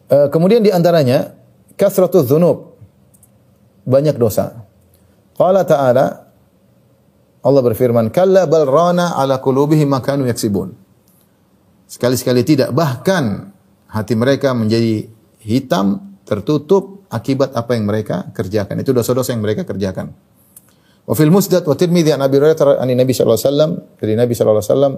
[0.09, 1.42] Uh, kemudian di antaranya
[1.83, 2.79] kasratul dzunub.
[3.83, 4.63] Banyak dosa.
[5.35, 6.07] Qala ta'ala
[7.43, 10.71] Allah berfirman, "Kalla bal rana ala qulubihim ma kanu yaksibun."
[11.91, 13.51] Sekali-sekali tidak, bahkan
[13.91, 15.11] hati mereka menjadi
[15.43, 18.79] hitam tertutup akibat apa yang mereka kerjakan.
[18.81, 20.15] Itu dosa-dosa yang mereka kerjakan.
[21.03, 24.33] Wa fil Musnad wa Tirmidzi an Abi Hurairah an Nabi sallallahu alaihi wasallam dari Nabi
[24.39, 24.95] sallallahu alaihi wasallam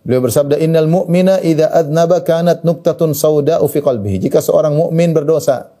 [0.00, 4.24] beliau bersabda innal mu'mina idza adnaba kanat nuqtatun sauda'u fi qalbihi.
[4.24, 5.73] Jika seorang mukmin berdosa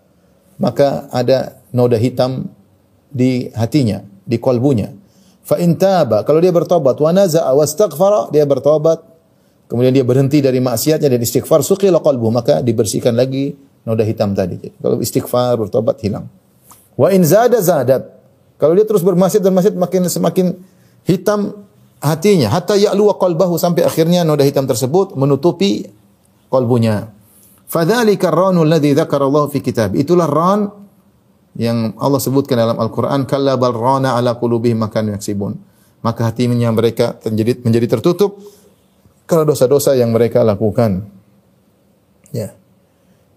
[0.58, 2.50] maka ada noda hitam
[3.10, 4.90] di hatinya, di kalbunya.
[5.44, 9.02] Fa in taba, kalau dia bertobat wa naza'a wastaghfara, dia bertobat,
[9.68, 13.52] kemudian dia berhenti dari maksiatnya dan istighfar, suqila qalbu, maka dibersihkan lagi
[13.84, 14.56] noda hitam tadi.
[14.56, 16.26] Jadi, kalau istighfar, bertobat hilang.
[16.96, 18.08] Wa in zada zadat.
[18.56, 20.46] Kalau dia terus bermaksiat dan maksiat makin semakin
[21.04, 21.66] hitam
[22.04, 25.88] hatinya hatta ya'lu qalbahu sampai akhirnya noda hitam tersebut menutupi
[26.52, 27.13] kalbunya.
[27.74, 29.98] Fadzalika ar-ranu alladhi dzakara Allah fi kitab.
[29.98, 30.70] Itulah ran
[31.58, 35.58] yang Allah sebutkan dalam Al-Qur'an kalla bal rana ala qulubihim makan yaksibun.
[36.06, 38.38] Maka hatinya mereka menjadi menjadi tertutup
[39.26, 41.02] karena dosa-dosa yang mereka lakukan.
[42.30, 42.54] Ya.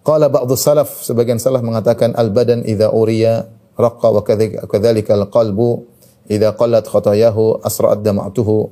[0.05, 4.21] Qala ba'dhu salaf, sebagian salaf mengatakan al-badan idza uriya raqqa wa
[4.69, 5.81] kadzalika al-qalbu
[6.29, 8.69] idza qallat khatayahu asra'at dama'tuhu.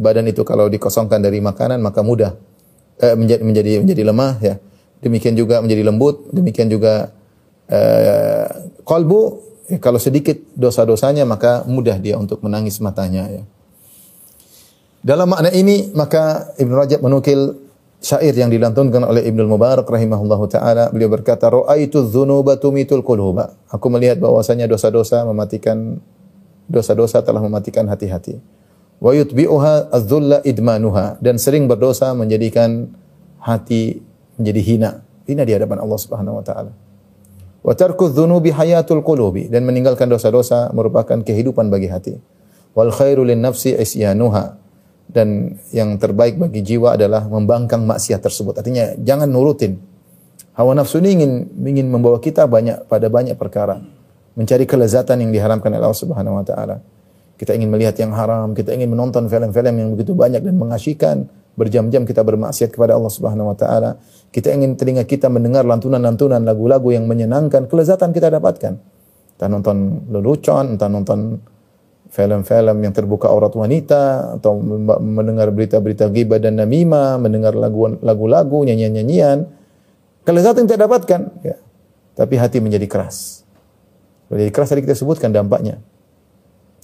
[0.00, 2.32] Badan itu kalau dikosongkan dari makanan maka mudah
[2.96, 4.56] eh, menjadi menjadi menjadi lemah ya.
[5.00, 7.12] Demikian juga menjadi lembut, demikian juga
[7.68, 8.48] eh,
[8.82, 9.20] qalbu
[9.68, 13.42] eh, kalau sedikit dosa-dosanya maka mudah dia untuk menangis matanya ya.
[15.06, 17.66] Dalam makna ini maka Ibn Rajab menukil
[18.02, 20.90] syair yang dilantunkan oleh Ibnu Mubarak rahimahullahu taala.
[20.90, 23.54] Beliau berkata raaitu dzunuba tumitul quluba.
[23.70, 25.98] Aku melihat bahwasanya dosa-dosa mematikan
[26.66, 28.38] dosa-dosa telah mematikan hati-hati.
[28.98, 31.18] Wa yutbi'uha adzulla idmanuha.
[31.22, 32.90] Dan sering berdosa menjadikan
[33.42, 34.02] hati
[34.36, 34.90] menjadi hina
[35.28, 36.72] hina di hadapan Allah Subhanahu wa taala
[37.66, 42.14] wa dzunubi hayatul qulubi dan meninggalkan dosa-dosa merupakan kehidupan bagi hati
[42.76, 44.66] wal khairu lin nafsi isyanuha
[45.06, 48.58] dan yang terbaik bagi jiwa adalah membangkang maksiat tersebut.
[48.58, 49.78] Artinya jangan nurutin.
[50.56, 53.78] Hawa nafsu ini ingin ingin membawa kita banyak pada banyak perkara.
[54.36, 56.82] Mencari kelezatan yang diharamkan oleh Allah Subhanahu wa taala.
[57.36, 61.28] Kita ingin melihat yang haram, kita ingin menonton film-film yang begitu banyak dan mengasyikan.
[61.56, 63.96] Berjam-jam kita bermaksiat kepada Allah Subhanahu wa taala.
[64.36, 68.76] Kita ingin telinga kita mendengar lantunan-lantunan lagu-lagu yang menyenangkan, kelezatan kita dapatkan.
[69.32, 71.40] Entah nonton lelucon, entah nonton
[72.12, 74.60] film-film yang terbuka aurat wanita atau
[75.00, 77.56] mendengar berita-berita ghibah dan namimah, mendengar
[78.04, 79.48] lagu-lagu, nyanyian-nyanyian,
[80.28, 81.56] kelezatan tidak dapatkan, ya.
[82.16, 83.40] Tapi hati menjadi keras.
[84.32, 85.80] Menjadi keras tadi kita sebutkan dampaknya.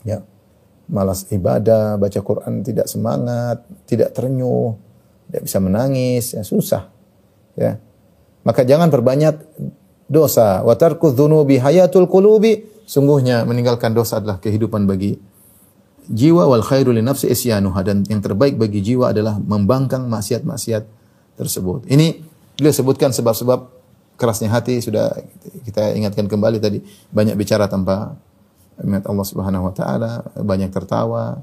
[0.08, 0.24] Ya.
[0.92, 4.76] Malas ibadah, baca Quran tidak semangat, tidak terenyuh,
[5.28, 6.91] tidak bisa menangis, ya susah.
[7.58, 7.78] Ya.
[8.42, 9.38] Maka jangan perbanyak
[10.10, 10.60] dosa.
[10.66, 15.16] Wa tarku dzunubi hayatul qulubi Sungguhnya meninggalkan dosa adalah kehidupan bagi
[16.10, 20.84] jiwa wal khairu li nafsi isyanuha dan yang terbaik bagi jiwa adalah membangkang maksiat-maksiat
[21.38, 21.86] tersebut.
[21.86, 22.20] Ini
[22.58, 23.70] beliau sebutkan sebab-sebab
[24.18, 25.14] kerasnya hati sudah
[25.64, 26.82] kita ingatkan kembali tadi
[27.14, 28.18] banyak bicara tanpa
[28.82, 31.38] ingat Allah Subhanahu wa taala, banyak tertawa,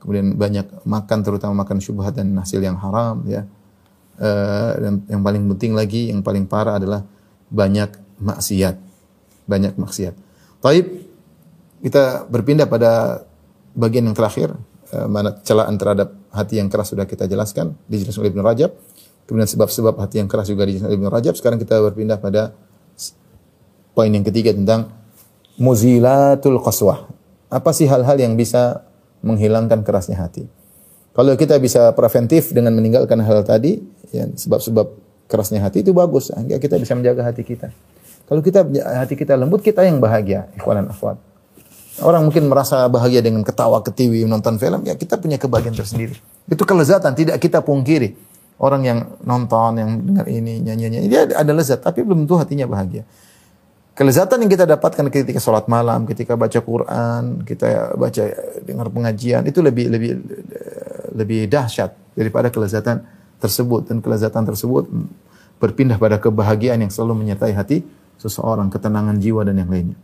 [0.00, 3.44] kemudian banyak makan terutama makan syubhat dan hasil yang haram ya.
[4.18, 7.06] Eh, dan yang paling penting lagi yang paling parah adalah
[7.54, 8.74] banyak maksiat.
[9.46, 10.14] Banyak maksiat.
[10.58, 10.86] Taib
[11.78, 13.22] kita berpindah pada
[13.78, 14.58] bagian yang terakhir
[14.90, 18.70] eh, mana celaan terhadap hati yang keras sudah kita jelaskan dijelaskan oleh Ibnu Rajab.
[19.30, 21.34] Kemudian sebab-sebab hati yang keras juga dijelaskan oleh Ibnu Rajab.
[21.38, 22.58] Sekarang kita berpindah pada
[23.94, 24.90] poin yang ketiga tentang
[25.62, 27.06] muzilatul qaswah.
[27.54, 28.82] Apa sih hal-hal yang bisa
[29.22, 30.57] menghilangkan kerasnya hati?
[31.18, 33.82] Kalau kita bisa preventif dengan meninggalkan hal tadi,
[34.14, 34.86] ya, sebab-sebab
[35.26, 36.30] kerasnya hati itu bagus.
[36.30, 37.74] Sehingga kita bisa menjaga hati kita.
[38.30, 38.62] Kalau kita
[39.02, 40.46] hati kita lembut, kita yang bahagia.
[40.54, 41.18] Ikhwan akhwat.
[42.06, 46.14] Orang mungkin merasa bahagia dengan ketawa ketiwi nonton film, ya kita punya kebahagiaan tersendiri.
[46.46, 48.14] Itu kelezatan, tidak kita pungkiri.
[48.62, 53.02] Orang yang nonton, yang dengar ini, nyanyi-nyanyi, dia ada lezat, tapi belum tentu hatinya bahagia.
[53.98, 58.24] Kelezatan yang kita dapatkan ketika sholat malam, ketika baca Quran, kita baca
[58.62, 60.10] dengar pengajian, itu lebih lebih
[61.14, 63.04] lebih dahsyat daripada kelezatan
[63.38, 64.90] tersebut dan kelezatan tersebut
[65.58, 67.82] berpindah pada kebahagiaan yang selalu menyertai hati
[68.18, 69.98] seseorang, ketenangan jiwa dan yang lainnya.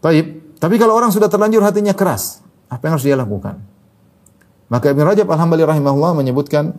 [0.00, 0.44] Taib.
[0.60, 2.40] Tapi kalau orang sudah terlanjur hatinya keras,
[2.72, 3.60] apa yang harus dia lakukan?
[4.72, 6.72] Maka Ibn Rajab Alhamdulillah rahimahullah menyebutkan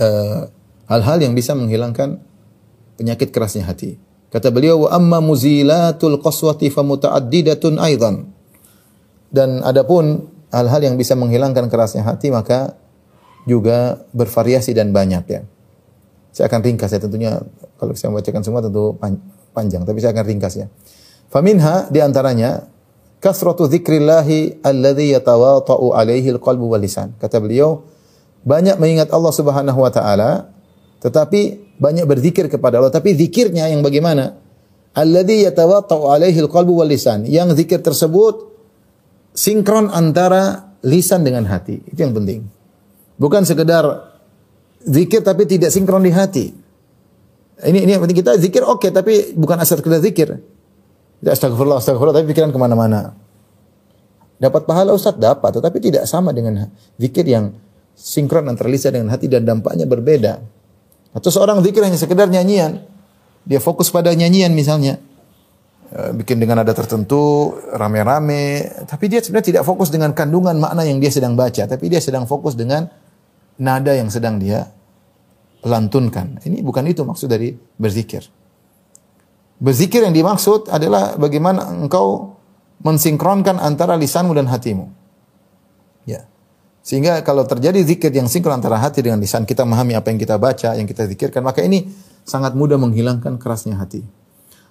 [0.00, 0.48] hal
[0.88, 2.20] hal-hal yang bisa menghilangkan
[2.96, 4.00] penyakit kerasnya hati.
[4.32, 8.32] Kata beliau, wa amma muzilatul qaswati fa mutaaddidatun aidan.
[9.30, 12.80] Dan adapun hal-hal yang bisa menghilangkan kerasnya hati maka
[13.44, 15.40] juga bervariasi dan banyak ya.
[16.32, 17.40] Saya akan ringkas ya tentunya
[17.76, 18.96] kalau saya membacakan semua tentu
[19.52, 20.66] panjang tapi saya akan ringkas ya.
[21.28, 22.64] Faminha di antaranya
[23.20, 27.12] kasratu dzikrillahi alladhi yatawata'u alaihi alqalbu wal lisan.
[27.20, 27.84] Kata beliau
[28.46, 30.56] banyak mengingat Allah Subhanahu wa taala
[31.00, 34.40] tetapi banyak berzikir kepada Allah, tapi zikirnya yang bagaimana?
[34.96, 37.28] Alladhi yatawatta'u alaihi alqalbu wal lisan.
[37.28, 38.55] Yang zikir tersebut
[39.36, 41.84] sinkron antara lisan dengan hati.
[41.84, 42.48] Itu yang penting.
[43.20, 43.84] Bukan sekedar
[44.80, 46.46] zikir tapi tidak sinkron di hati.
[47.56, 50.40] Ini ini yang penting kita zikir oke okay, tapi bukan asal sekedar zikir.
[51.20, 53.16] Tidak astagfirullah astagfirullah tapi pikiran ke mana-mana.
[54.36, 56.68] Dapat pahala Ustaz dapat tetapi tidak sama dengan
[57.00, 57.56] zikir yang
[57.96, 60.44] sinkron antara lisan dengan hati dan dampaknya berbeda.
[61.16, 62.84] Atau seorang zikir hanya sekedar nyanyian.
[63.48, 65.00] Dia fokus pada nyanyian misalnya.
[65.96, 68.68] E, bikin dengan nada tertentu, rame-rame.
[68.84, 71.64] Tapi dia sebenarnya tidak fokus dengan kandungan makna yang dia sedang baca.
[71.64, 72.84] Tapi dia sedang fokus dengan
[73.56, 74.68] nada yang sedang dia
[75.64, 76.44] lantunkan.
[76.44, 78.28] Ini bukan itu maksud dari berzikir.
[79.56, 82.36] Berzikir yang dimaksud adalah bagaimana engkau
[82.84, 84.92] mensinkronkan antara lisanmu dan hatimu.
[86.04, 86.28] Ya.
[86.84, 90.36] Sehingga kalau terjadi zikir yang sinkron antara hati dengan lisan, kita memahami apa yang kita
[90.36, 91.88] baca, yang kita zikirkan, maka ini
[92.28, 94.04] sangat mudah menghilangkan kerasnya hati.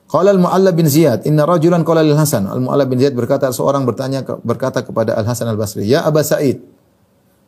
[0.06, 2.46] Qala al-Mu'alla bin Ziyad, inna rajulan qala lil Hasan.
[2.46, 6.62] Al-Mu'alla bin Ziyad berkata seorang bertanya berkata kepada Al-Hasan Al-Basri, "Ya Aba Sa'id."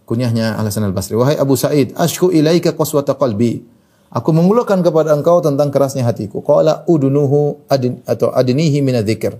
[0.09, 3.61] Kunyahnya Al-Hasan Al-Basri, "Wahai Abu Sa'id, ashku ilaika qaswata qalbi."
[4.07, 6.39] Aku mengeluhkan kepada engkau tentang kerasnya hatiku.
[6.39, 9.35] Qala udunuhu adin, atau adnihi min dzikr.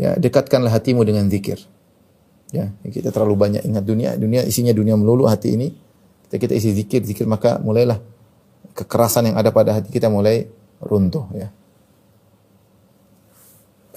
[0.00, 1.60] Ya, dekatkanlah hatimu dengan zikir.
[2.56, 5.68] Ya, kita terlalu banyak ingat dunia, dunia isinya dunia melulu hati ini.
[6.26, 8.00] Kita kita isi zikir, zikir maka mulailah
[8.72, 10.48] kekerasan yang ada pada hati kita mulai
[10.80, 11.52] runtuh ya.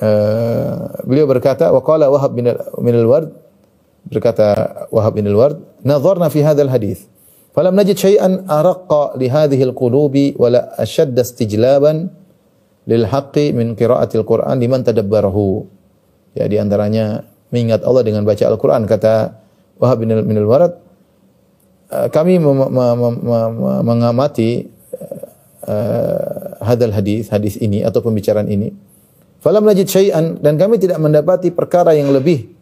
[0.04, 2.52] Uh, beliau berkata wa qala Wahab bin
[2.92, 3.32] al-Ward
[4.12, 4.48] berkata
[4.92, 7.08] Wahab bin al-Ward nadharna fi hadzal hadis
[7.56, 12.12] falam najid syai'an araqqa li hadhihi al-qulubi wala ashadda istijlaban
[12.84, 15.64] lil haqqi min qira'atil Qur'an liman tadabbarahu
[16.36, 18.90] ya di antaranya mengingat Allah dengan baca Al-Quran.
[18.90, 19.38] Kata
[19.78, 20.74] Wahab bin al-Warad,
[21.94, 22.42] eh, kami
[23.86, 24.70] mengamati
[25.70, 28.74] uh, hadal hadis, hadis ini atau pembicaraan ini.
[29.44, 32.56] Falam najid syai'an dan kami tidak mendapati perkara yang lebih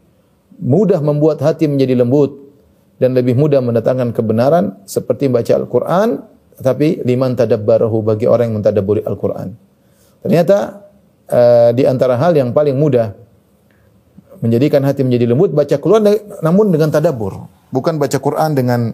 [0.57, 2.41] mudah membuat hati menjadi lembut
[2.97, 6.25] dan lebih mudah mendatangkan kebenaran seperti baca Al-Quran
[6.57, 9.53] tapi liman tadabbarahu bagi orang yang mentadabburi Al-Quran.
[10.25, 10.57] Ternyata
[11.29, 13.13] uh, di antara hal yang paling mudah
[14.41, 16.01] menjadikan hati menjadi lembut, baca Quran
[16.41, 17.45] namun dengan tadabur.
[17.69, 18.89] Bukan baca Quran dengan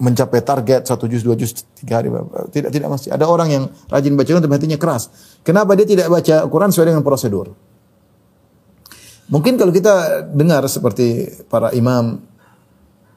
[0.00, 2.08] mencapai target satu juz, dua juz, tiga hari.
[2.48, 3.12] Tidak, tidak mesti.
[3.12, 5.12] Ada orang yang rajin baca Quran tapi hatinya keras.
[5.44, 7.52] Kenapa dia tidak baca Quran sesuai dengan prosedur?
[9.30, 12.18] Mungkin kalau kita dengar seperti para imam,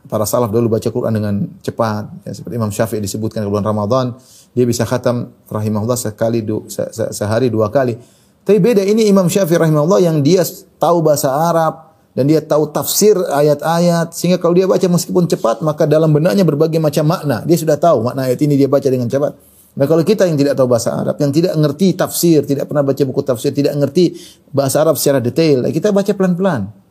[0.06, 4.14] para salaf dulu baca Quran dengan cepat, ya, seperti Imam Syafi'i disebutkan di bulan Ramadan,
[4.54, 7.98] dia bisa khatam rahimahullah sekali, du, se, se, sehari dua kali.
[8.44, 10.46] Tapi beda ini Imam Syafi'i rahimahullah yang dia
[10.78, 15.90] tahu bahasa Arab dan dia tahu tafsir ayat-ayat sehingga kalau dia baca meskipun cepat maka
[15.90, 17.42] dalam benaknya berbagai macam makna.
[17.46, 19.34] Dia sudah tahu makna ayat ini dia baca dengan cepat.
[19.74, 23.02] Nah kalau kita yang tidak tahu bahasa Arab, yang tidak ngerti tafsir, tidak pernah baca
[23.02, 24.14] buku tafsir, tidak ngerti
[24.54, 26.84] bahasa Arab secara detail, kita baca pelan-pelan.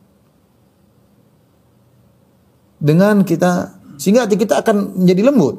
[2.83, 5.57] dengan kita sehingga hati kita akan menjadi lembut.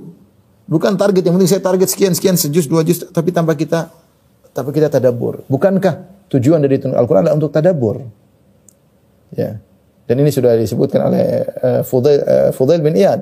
[0.68, 3.88] Bukan target yang penting saya target sekian sekian sejus dua juz tapi tanpa kita
[4.52, 5.48] tapi kita tadabur.
[5.48, 8.04] Bukankah tujuan dari Al-Qur'an adalah untuk tadabur?
[9.34, 9.60] Ya.
[10.04, 13.22] Dan ini sudah disebutkan oleh uh, Fudail, uh, Fudail bin Iyad.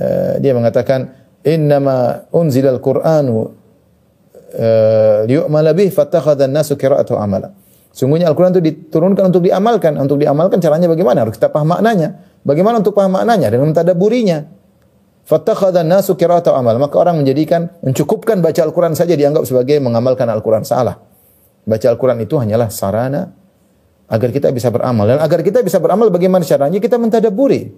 [0.00, 7.52] Uh, dia mengatakan innama unzilal Qur'anu uh, liyu'mala bih fattakhadha an-nasu qira'atu amala.
[7.90, 9.98] Sungguhnya Al-Quran itu diturunkan untuk diamalkan.
[9.98, 11.26] Untuk diamalkan caranya bagaimana?
[11.26, 12.22] Harus kita paham maknanya.
[12.46, 13.50] Bagaimana untuk paham maknanya?
[13.50, 14.46] Dengan mentadaburinya.
[15.26, 16.78] Fattakhadha nasu qira'ata amal.
[16.78, 20.62] Maka orang menjadikan, mencukupkan baca Al-Quran saja dianggap sebagai mengamalkan Al-Quran.
[20.62, 21.02] Salah.
[21.66, 23.39] Baca Al-Quran itu hanyalah sarana
[24.10, 25.06] agar kita bisa beramal.
[25.06, 26.82] Dan agar kita bisa beramal bagaimana caranya?
[26.82, 27.70] Kita mentadaburi.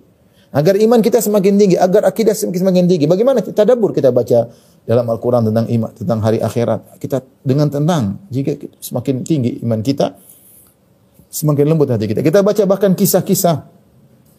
[0.53, 3.09] Agar iman kita semakin tinggi, agar akidah semakin tinggi.
[3.09, 4.53] Bagaimana kita tadabur kita baca
[4.85, 7.01] dalam Al-Quran tentang iman, tentang hari akhirat.
[7.01, 10.13] Kita dengan tenang, jika semakin tinggi iman kita,
[11.33, 12.21] semakin lembut hati kita.
[12.21, 13.65] Kita baca bahkan kisah-kisah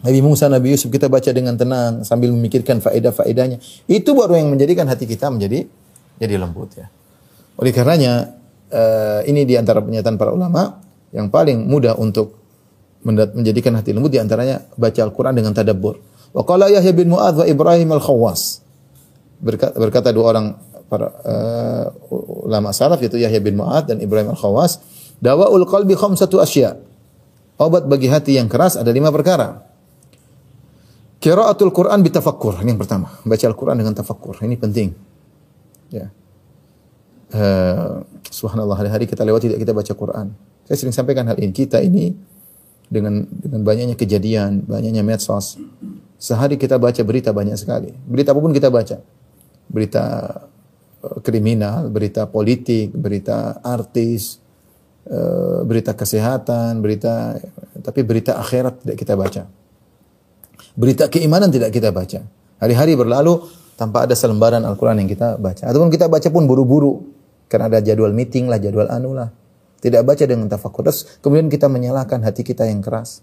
[0.03, 3.57] Nabi Musa, Nabi Yusuf kita baca dengan tenang sambil memikirkan faedah-faedahnya.
[3.89, 5.65] Itu baru yang menjadikan hati kita menjadi
[6.21, 6.91] jadi lembut ya.
[7.57, 8.37] Oleh karenanya
[8.69, 12.41] uh, ini di antara pernyataan para ulama yang paling mudah untuk
[13.05, 16.01] menjadikan hati lembut di antaranya baca Al-Qur'an dengan tadabbur.
[16.33, 18.63] Wa qala Yahya bin Mu'adz wa Ibrahim Al-Khawwas
[19.43, 20.55] berkata, berkata dua orang
[20.87, 21.85] para uh,
[22.47, 24.79] ulama salaf yaitu Yahya bin Mu'ad dan Ibrahim Al-Khawas,
[25.19, 26.79] dawaul qalbi khamsatu asya.
[27.59, 29.61] Obat bagi hati yang keras ada lima perkara.
[31.21, 33.07] Qiraatul Quran bitafakkur, ini yang pertama.
[33.23, 34.91] Baca Al-Quran dengan tafakkur, ini penting.
[35.93, 36.11] Ya.
[37.33, 40.27] Uh, subhanallah hari-hari kita lewat tidak kita baca Quran.
[40.63, 41.51] Saya sering sampaikan hal ini.
[41.51, 42.13] Kita ini
[42.87, 45.59] dengan dengan banyaknya kejadian, banyaknya medsos.
[46.19, 47.91] Sehari kita baca berita banyak sekali.
[48.07, 48.97] Berita apa pun kita baca
[49.73, 50.03] berita
[51.01, 54.37] eh, kriminal, berita politik, berita artis,
[55.09, 57.37] eh, berita kesehatan, berita
[57.81, 59.43] tapi berita akhirat tidak kita baca.
[60.73, 62.21] Berita keimanan tidak kita baca.
[62.61, 63.45] Hari-hari berlalu
[63.75, 65.69] tanpa ada selembaran Al-Quran yang kita baca.
[65.69, 67.13] Ataupun kita baca pun buru-buru.
[67.45, 69.29] Karena ada jadwal meeting lah, jadwal anu lah.
[69.83, 70.87] Tidak baca dengan tafakur.
[70.87, 73.19] Terus kemudian kita menyalahkan hati kita yang keras.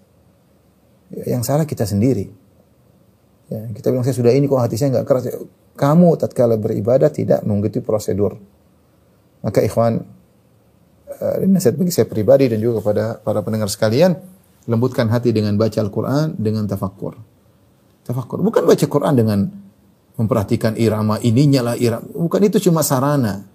[1.08, 2.28] Yang salah kita sendiri.
[3.48, 5.24] Ya, kita bilang saya sudah ini kok hati saya nggak keras
[5.80, 8.36] kamu tatkala beribadah tidak mengikuti prosedur.
[9.40, 10.04] Maka ikhwan,
[11.08, 14.12] uh, ini nasihat bagi saya pribadi dan juga kepada para pendengar sekalian,
[14.68, 17.16] lembutkan hati dengan baca Al-Quran, dengan tafakkur.
[18.04, 18.44] Tafakkur.
[18.44, 19.48] Bukan baca Quran dengan
[20.20, 22.04] memperhatikan irama ininya lah irama.
[22.12, 23.48] Bukan itu cuma sarana.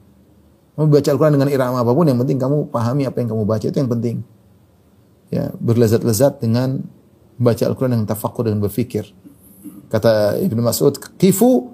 [0.75, 3.65] Kamu baca Al-Quran dengan irama apa pun, yang penting kamu pahami apa yang kamu baca,
[3.71, 4.27] itu yang penting.
[5.31, 6.83] Ya, berlezat-lezat dengan
[7.39, 9.07] baca Al-Quran dengan tafakkur, dengan berfikir.
[9.87, 11.71] Kata Ibnu Mas'ud, kifu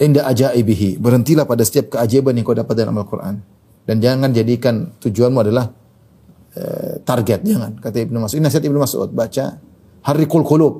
[0.00, 0.96] inda ajaibihi.
[0.96, 3.42] Berhentilah pada setiap keajaiban yang kau dapat dalam Al-Quran.
[3.84, 5.68] Dan jangan jadikan tujuanmu adalah
[6.54, 7.40] uh, target.
[7.44, 7.80] Jangan.
[7.80, 8.40] Kata Ibnu Mas'ud.
[8.40, 9.10] Nasihat Ibnu Mas'ud.
[9.10, 9.58] Baca
[10.06, 10.74] harikul kulub.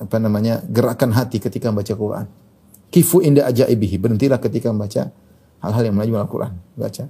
[0.00, 0.64] Apa namanya?
[0.64, 2.26] Gerakan hati ketika membaca Quran.
[2.88, 4.00] Kifu inda ajaibihi.
[4.00, 5.12] Berhentilah ketika membaca
[5.64, 6.52] hal-hal yang melaju Al-Quran.
[6.78, 7.04] Baca.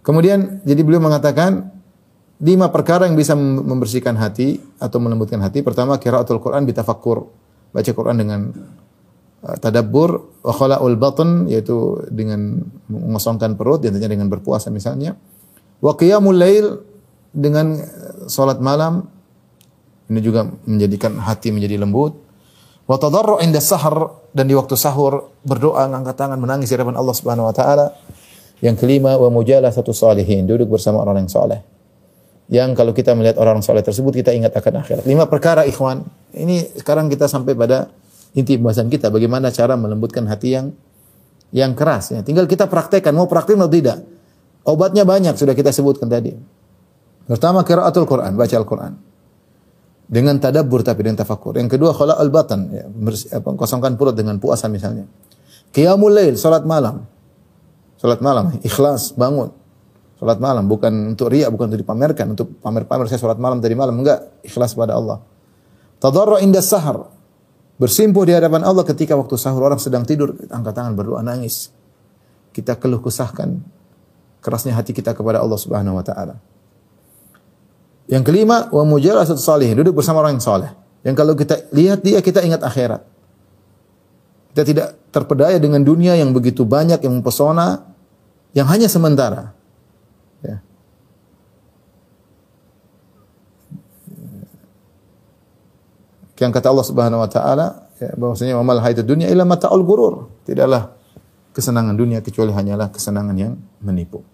[0.00, 1.70] Kemudian, jadi beliau mengatakan,
[2.40, 5.60] lima perkara yang bisa membersihkan hati atau melembutkan hati.
[5.60, 7.28] Pertama, kiraatul Quran bitafakkur.
[7.70, 8.40] Baca Quran dengan
[9.40, 12.60] Uh, tadabbur wa khala'ul batn yaitu dengan
[12.92, 15.16] mengosongkan perut dan dengan berpuasa misalnya
[15.80, 16.84] wa qiyamul lail
[17.32, 19.08] dengan uh, salat malam
[20.12, 22.20] ini juga menjadikan hati menjadi lembut
[22.86, 27.50] wa tadarru inda sahar dan di waktu sahur berdoa angkat tangan menangis di Allah Subhanahu
[27.50, 27.96] wa taala
[28.60, 29.28] yang kelima wa
[29.72, 31.60] satu salihin duduk bersama orang yang saleh
[32.50, 36.02] yang kalau kita melihat orang saleh tersebut kita ingat akan akhirat lima perkara ikhwan
[36.34, 37.88] ini sekarang kita sampai pada
[38.34, 40.70] inti pembahasan kita bagaimana cara melembutkan hati yang
[41.50, 42.22] yang keras ya.
[42.22, 43.98] Tinggal kita praktekkan mau praktek atau tidak.
[44.62, 46.34] Obatnya banyak sudah kita sebutkan tadi.
[47.26, 48.92] Pertama qiraatul Quran, baca Al-Quran.
[50.10, 51.54] Dengan tadabbur tapi dengan tafakur.
[51.54, 52.84] Yang kedua khala'ul batan, ya,
[53.54, 55.06] kosongkan perut dengan puasa misalnya.
[55.70, 57.06] Qiyamul lail, salat malam.
[57.94, 59.54] Salat malam, ikhlas, bangun.
[60.18, 64.02] Salat malam bukan untuk riak, bukan untuk dipamerkan, untuk pamer-pamer saya salat malam tadi malam,
[64.02, 65.22] enggak, ikhlas pada Allah.
[66.02, 67.06] Tadarru inda sahar,
[67.80, 71.72] Bersimpuh di hadapan Allah ketika waktu sahur orang sedang tidur, angkat tangan berdoa nangis.
[72.52, 73.56] Kita keluh kesahkan
[74.44, 76.36] kerasnya hati kita kepada Allah Subhanahu wa taala.
[78.10, 80.74] Yang kelima, wa mujalasat salihin, duduk bersama orang yang saleh.
[81.06, 83.06] Yang kalau kita lihat dia kita ingat akhirat.
[84.50, 87.86] Kita tidak terpedaya dengan dunia yang begitu banyak yang mempesona
[88.50, 89.54] yang hanya sementara.
[90.42, 90.58] Ya.
[96.34, 100.34] Yang kata Allah Subhanahu wa taala ya, bahwasanya amal hayatid dunya illa mata'ul gurur.
[100.42, 100.98] Tidaklah
[101.54, 104.26] kesenangan dunia kecuali hanyalah kesenangan yang menipu.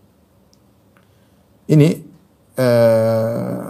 [1.68, 2.16] Ini
[2.57, 3.65] eh,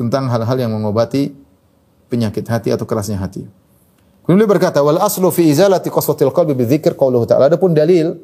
[0.00, 1.32] tentang hal-hal yang mengobati
[2.08, 3.44] penyakit hati atau kerasnya hati.
[4.24, 8.16] Kemudian berkata, "Wal aslu fi izalati qaswatil qalbi bidzikr qauluhu ta'ala." Adapun dalil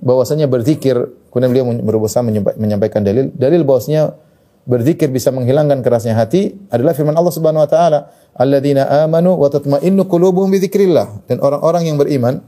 [0.00, 0.96] bahwasanya berzikir,
[1.32, 2.24] kemudian beliau berusaha
[2.56, 4.16] menyampaikan dalil, dalil bahwasanya
[4.64, 7.98] berzikir bisa menghilangkan kerasnya hati adalah firman Allah Subhanahu wa taala,
[8.36, 12.44] "Alladzina amanu wa tatma'innu qulubuhum bidzikrillah." Dan orang-orang yang beriman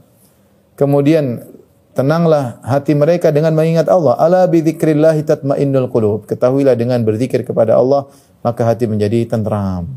[0.77, 1.45] kemudian
[1.93, 4.17] tenanglah hati mereka dengan mengingat Allah.
[4.17, 6.25] Ala bidzikrillah tatmainnul qulub.
[6.25, 8.09] Ketahuilah dengan berzikir kepada Allah
[8.43, 9.87] maka hati menjadi tenteram.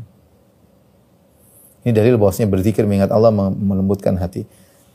[1.83, 4.47] Ini dalil bahwasanya berzikir mengingat Allah melembutkan hati.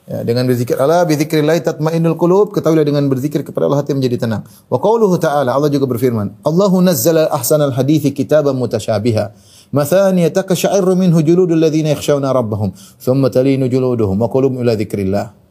[0.03, 4.42] Ya, dengan berzikir ala bidzikrillah tatmainnul qulub, ketahuilah dengan berzikir kepada Allah hati menjadi tenang.
[4.66, 9.30] Wa qauluhu ta'ala Allah juga berfirman, Allahu nazzala ahsanal hadithi kitaban mutasyabiha.
[9.72, 15.41] Mathaniya takasha'irru minhu juludul ladzina yakhshawna rabbahum, thumma talinu juluduhum wa qulubuhum ila dzikrillah.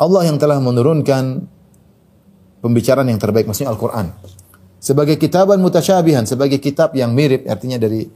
[0.00, 1.44] Allah yang telah menurunkan
[2.64, 4.16] pembicaraan yang terbaik maksudnya Al-Qur'an.
[4.80, 8.08] Sebagai kitaban mutasyabihan, sebagai kitab yang mirip artinya dari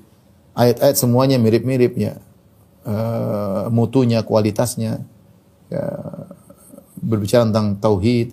[0.57, 2.17] ayat-ayat semuanya mirip-mirip ya.
[2.85, 5.05] Uh, mutunya, kualitasnya
[5.73, 5.85] ya,
[7.01, 8.33] berbicara tentang tauhid.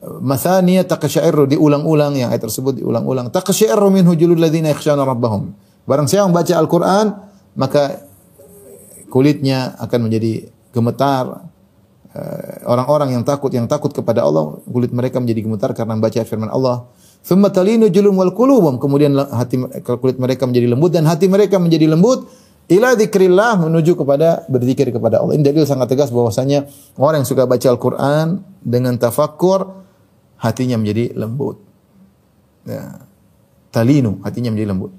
[0.00, 3.28] Mathaniya taqsyairu diulang-ulang yang ayat tersebut diulang-ulang.
[3.28, 5.52] Taqsyairu minhu julul ladzina yakhshawna rabbahum.
[5.88, 7.06] Barang siapa membaca Al-Qur'an
[7.56, 8.04] maka
[9.08, 11.48] kulitnya akan menjadi gemetar,
[12.64, 16.88] orang-orang yang takut yang takut kepada Allah kulit mereka menjadi gemetar karena membaca firman Allah.
[17.28, 18.32] Wal
[18.80, 22.24] kemudian hati kulit mereka menjadi lembut dan hati mereka menjadi lembut
[22.68, 25.36] ila dzikrillah menuju kepada berzikir kepada Allah.
[25.36, 29.84] Ini dalil sangat tegas bahwasanya orang yang suka baca Al-Qur'an dengan tafakkur
[30.40, 31.60] hatinya menjadi lembut.
[32.64, 33.04] Ya.
[33.68, 34.92] Talinu hatinya menjadi lembut.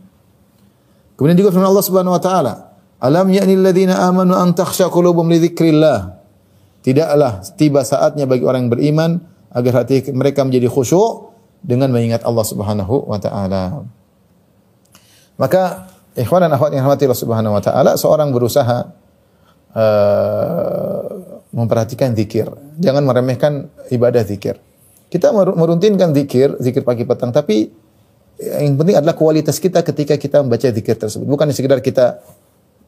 [1.18, 2.53] Kemudian juga firman Allah Subhanahu wa taala,
[3.01, 6.18] "Alam ya'ni alladziina amanu an takhsha qulubuhum li dzikrillah."
[6.80, 9.12] Tidaklah tiba saatnya bagi orang yang beriman
[9.52, 13.84] agar hati mereka menjadi khusyuk dengan mengingat Allah Subhanahu wa taala.
[15.36, 18.92] Maka ikhwan dan akhwat yang rahmati Allah Subhanahu wa taala, seorang berusaha
[19.76, 21.04] uh,
[21.52, 22.48] memperhatikan zikir.
[22.80, 24.60] Jangan meremehkan ibadah zikir.
[25.10, 27.66] Kita meruntinkan zikir, zikir pagi petang, tapi
[28.40, 31.26] yang penting adalah kualitas kita ketika kita membaca zikir tersebut.
[31.28, 32.24] Bukan sekedar kita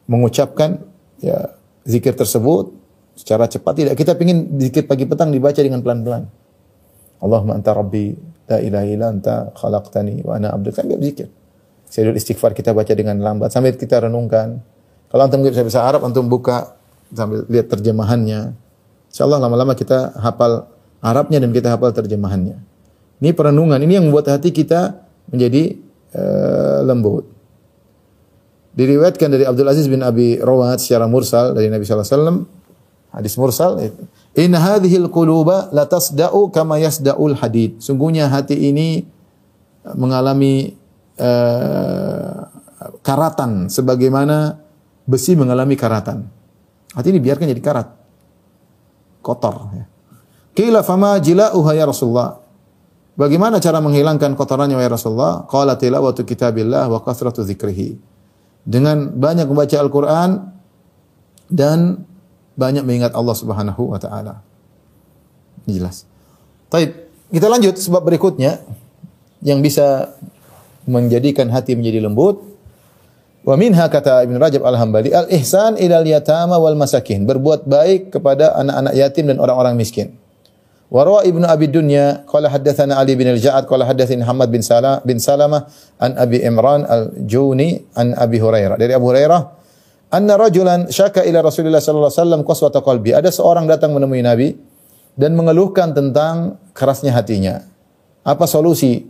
[0.08, 0.80] mengucapkan
[1.20, 1.52] ya
[1.84, 2.81] zikir tersebut
[3.22, 3.94] secara cepat tidak.
[3.94, 6.26] Kita ingin zikir pagi petang dibaca dengan pelan-pelan.
[7.22, 8.10] Allahumma anta rabbi
[8.50, 10.82] la ilaha illa anta khalaqtani wa ana abduka.
[10.82, 11.30] Kan zikir.
[11.86, 14.58] Sayyidul istighfar kita baca dengan lambat sambil kita renungkan.
[15.06, 16.74] Kalau antum bisa bahasa Arab antum buka
[17.14, 18.58] sambil lihat terjemahannya.
[19.14, 20.66] Insyaallah lama-lama kita hafal
[20.98, 22.58] Arabnya dan kita hafal terjemahannya.
[23.22, 25.78] Ini perenungan, ini yang membuat hati kita menjadi
[26.14, 27.26] uh, lembut.
[28.72, 32.38] Diriwayatkan dari Abdul Aziz bin Abi Rawat secara mursal dari Nabi sallallahu alaihi wasallam
[33.12, 33.76] Hadis mursal
[34.32, 37.84] In hadhil quluba la tasda'u kama yasda'ul hadid.
[37.84, 39.04] Sungguhnya hati ini
[39.92, 40.72] mengalami
[41.20, 42.48] uh,
[43.04, 44.56] karatan sebagaimana
[45.04, 46.24] besi mengalami karatan.
[46.96, 47.88] Hati ini biarkan jadi karat.
[49.20, 49.84] Kotor ya.
[50.56, 52.40] Qila fama jila'uha ya Rasulullah.
[53.12, 55.44] Bagaimana cara menghilangkan kotorannya ya Rasulullah?
[55.44, 58.00] Qala tilawatu kitabillah wa kasratu dzikrihi.
[58.64, 60.48] Dengan banyak membaca Al-Qur'an
[61.52, 62.08] dan
[62.56, 64.44] banyak mengingat Allah Subhanahu wa taala.
[65.64, 66.04] Jelas.
[66.68, 68.60] Baik, kita lanjut sebab berikutnya
[69.44, 70.16] yang bisa
[70.88, 72.42] menjadikan hati menjadi lembut.
[73.42, 78.94] Wa minha kata Ibn Rajab Al-Hambali, al-ihsan ilal yatama wal masakin, berbuat baik kepada anak-anak
[78.94, 80.14] yatim dan orang-orang miskin.
[80.92, 85.00] Wa rawa Ibnu Abi Dunya qala haddatsana Ali bin Al-Ja'ad qala haddatsani Muhammad bin Salah
[85.00, 85.64] bin Salamah
[85.96, 88.76] an Abi Imran Al-Juni an Abi Hurairah.
[88.76, 89.61] Dari Abu Hurairah
[90.12, 93.10] anna rajulan syaka ila Rasulillah sallallahu alaihi wasallam qalbi.
[93.16, 94.52] Ada seorang datang menemui Nabi
[95.16, 97.64] dan mengeluhkan tentang kerasnya hatinya.
[98.22, 99.02] Apa solusi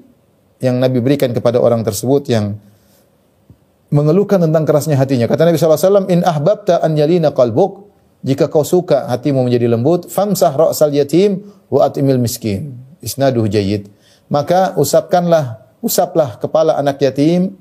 [0.63, 2.57] yang Nabi berikan kepada orang tersebut yang
[3.93, 5.27] mengeluhkan tentang kerasnya hatinya?
[5.27, 7.93] Kata Nabi sallallahu alaihi wasallam, "In ahbabta an yalina qalbuk"
[8.23, 12.79] Jika kau suka hatimu menjadi lembut, famsah ra'sal yatim wa atimil miskin.
[13.03, 13.91] Isnaduh jayyid.
[14.31, 17.59] Maka usapkanlah, usaplah kepala anak yatim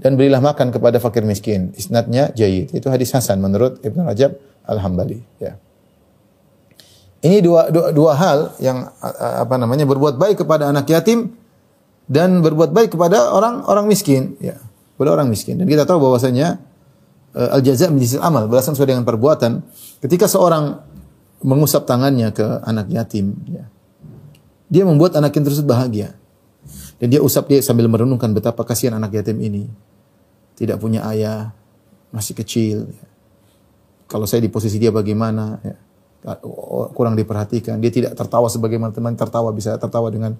[0.00, 1.76] dan berilah makan kepada fakir miskin.
[1.76, 2.72] Isnadnya jayid.
[2.72, 5.20] Itu hadis hasan menurut Ibnu Rajab Al-Hambali.
[5.36, 5.60] Ya.
[7.20, 11.36] Ini dua, dua, dua hal yang apa namanya berbuat baik kepada anak yatim
[12.08, 14.40] dan berbuat baik kepada orang orang miskin.
[14.40, 14.56] Ya,
[14.96, 15.60] kepada orang miskin.
[15.60, 16.56] Dan kita tahu bahwasanya
[17.36, 19.60] uh, al jaza min amal, balasan sesuai dengan perbuatan.
[20.00, 20.80] Ketika seorang
[21.44, 23.68] mengusap tangannya ke anak yatim, ya,
[24.72, 26.16] dia membuat anak yatim tersebut bahagia.
[27.00, 29.68] Dan dia usap dia sambil merenungkan betapa kasihan anak yatim ini.
[30.60, 31.56] Tidak punya ayah,
[32.12, 32.92] masih kecil.
[34.04, 35.56] Kalau saya di posisi dia bagaimana?
[35.64, 35.76] Ya.
[36.92, 37.80] Kurang diperhatikan.
[37.80, 40.36] Dia tidak tertawa sebagaimana teman tertawa bisa tertawa dengan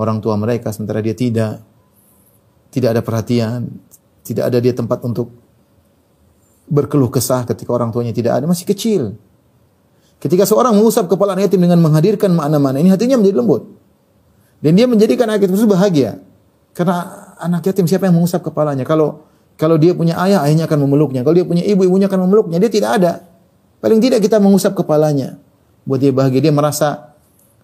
[0.00, 1.60] orang tua mereka sementara dia tidak.
[2.72, 3.68] Tidak ada perhatian,
[4.24, 5.28] tidak ada dia tempat untuk
[6.70, 9.18] berkeluh kesah ketika orang tuanya tidak ada, masih kecil.
[10.22, 13.66] Ketika seorang mengusap kepala anak yatim dengan menghadirkan makna-makna ini, hatinya menjadi lembut.
[14.62, 16.22] Dan dia menjadikan anak yatim itu bahagia.
[16.72, 16.96] Karena
[17.42, 18.86] anak yatim siapa yang mengusap kepalanya?
[18.86, 19.26] Kalau
[19.60, 21.20] kalau dia punya ayah, ayahnya akan memeluknya.
[21.20, 22.56] Kalau dia punya ibu, ibunya akan memeluknya.
[22.56, 23.12] Dia tidak ada.
[23.84, 25.36] Paling tidak kita mengusap kepalanya.
[25.84, 27.12] Buat dia bahagia, dia merasa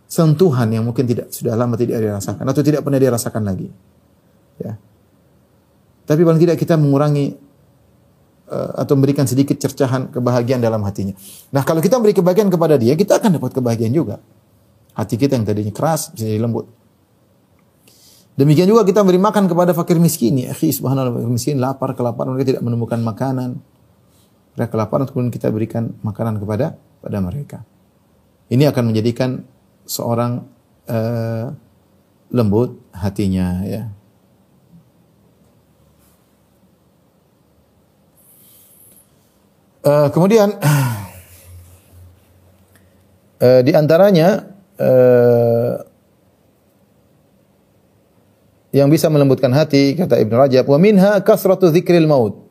[0.05, 3.73] sentuhan yang mungkin tidak sudah lama tidak dia rasakan atau tidak pernah dia rasakan lagi.
[4.61, 4.77] Ya.
[6.07, 7.35] Tapi paling tidak kita mengurangi
[8.53, 11.17] uh, atau memberikan sedikit cercahan kebahagiaan dalam hatinya.
[11.51, 14.21] Nah, kalau kita beri kebahagiaan kepada dia, kita akan dapat kebahagiaan juga.
[14.93, 16.69] Hati kita yang tadinya keras bisa jadi lembut.
[18.37, 20.37] Demikian juga kita beri makan kepada fakir miskin.
[20.37, 23.65] Ya, akhi, subhanallah, fakir miskin lapar, kelaparan, mereka tidak menemukan makanan.
[24.53, 27.65] Mereka kelaparan, kemudian kita berikan makanan kepada pada mereka.
[28.53, 29.41] Ini akan menjadikan
[29.89, 30.45] seorang
[30.85, 31.49] uh,
[32.29, 33.89] lembut hatinya, ya.
[39.81, 40.51] Uh, kemudian
[43.41, 44.45] uh, di antaranya
[44.77, 45.86] uh,
[48.77, 52.45] yang bisa melembutkan hati kata Ibnu Rajab wa minha kasratu dzikril maut.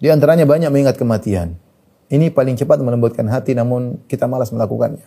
[0.00, 1.60] Di antaranya banyak mengingat kematian.
[2.08, 5.04] Ini paling cepat melembutkan hati namun kita malas melakukannya.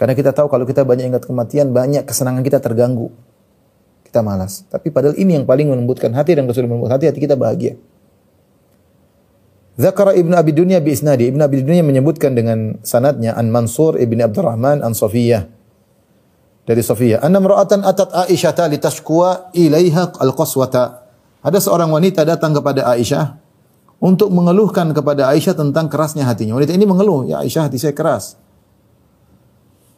[0.00, 3.12] Karena kita tahu kalau kita banyak ingat kematian banyak kesenangan kita terganggu.
[4.08, 4.64] Kita malas.
[4.72, 7.76] Tapi padahal ini yang paling melembutkan hati dan kesulitan melembutkan hati hati kita bahagia.
[9.76, 11.28] Zakara Ibnu Abi Dunya bi isnadi.
[11.28, 15.53] Ibnu Abi Dunya menyebutkan dengan sanadnya an Mansur Ibnu Abdurrahman an Safiyah
[16.64, 17.20] dari Safiyah.
[17.20, 21.04] Anna mar'atan atat Aisyah litashkuwa ilaiha al-qaswata.
[21.44, 23.36] Ada seorang wanita datang kepada Aisyah
[24.00, 26.56] untuk mengeluhkan kepada Aisyah tentang kerasnya hatinya.
[26.56, 28.40] Wanita ini mengeluh, ya Aisyah hati saya keras.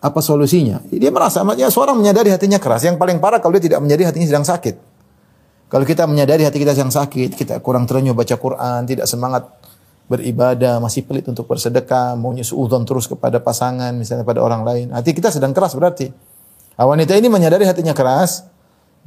[0.03, 0.83] Apa solusinya?
[0.91, 2.87] Dia merasa, ya seorang menyadari hatinya keras.
[2.87, 4.99] Yang paling parah kalau dia tidak menyadari hatinya sedang sakit.
[5.67, 9.51] Kalau kita menyadari hati kita sedang sakit, kita kurang terenyuh baca Quran, tidak semangat
[10.07, 14.87] beribadah, masih pelit untuk bersedekah, maunya suudzon terus kepada pasangan, misalnya pada orang lain.
[14.95, 16.36] Hati kita sedang keras berarti.
[16.77, 18.45] Nah, wanita ini menyadari hatinya keras,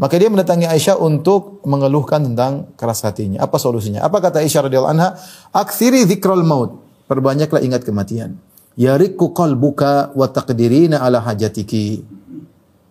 [0.02, 3.46] maka dia mendatangi Aisyah untuk mengeluhkan tentang keras hatinya.
[3.46, 4.02] Apa solusinya?
[4.02, 5.16] Apa kata Aisyah radhiyallahu anha?
[5.54, 6.82] Aktsiri dzikrul maut.
[7.06, 8.38] Perbanyaklah ingat kematian.
[8.80, 12.06] Yariku qalbuka wa taqdirina ala hajatiki.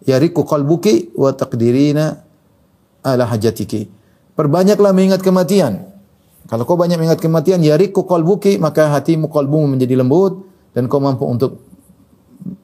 [0.07, 2.23] Yariku qalbuki wa taqdirina
[3.03, 3.91] ala hajatiki.
[4.39, 5.89] Perbanyaklah mengingat kematian
[6.49, 11.29] kalau kau banyak mengingat kematian, yariku qalbuki, maka hatimu kalbumu menjadi lembut dan kau mampu
[11.29, 11.61] untuk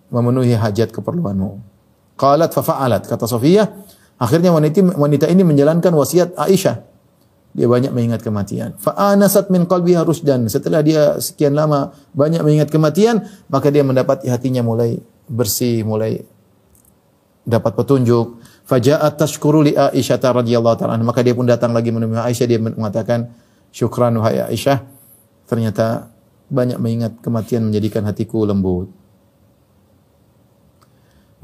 [0.09, 1.74] memenuhi hajat keperluanmu.
[2.15, 3.67] Qalat fa fa'alat kata Sofia,
[4.23, 6.77] akhirnya wanita wanita ini menjalankan wasiat Aisyah.
[7.55, 8.75] Dia banyak mengingat kematian.
[8.83, 10.51] Fa anasat min qalbiha rusdan.
[10.51, 14.99] Setelah dia sekian lama banyak mengingat kematian, maka dia mendapat hatinya mulai
[15.31, 16.27] bersih, mulai
[17.47, 18.43] dapat petunjuk.
[18.67, 20.99] Faja'at tashkuru li Aisyah radhiyallahu ta'ala.
[20.99, 23.31] Maka dia pun datang lagi menemui Aisyah dia mengatakan,
[23.71, 24.83] Syukran wahai Aisyah.
[25.47, 26.11] Ternyata
[26.51, 29.04] banyak mengingat kematian menjadikan hatiku lembut.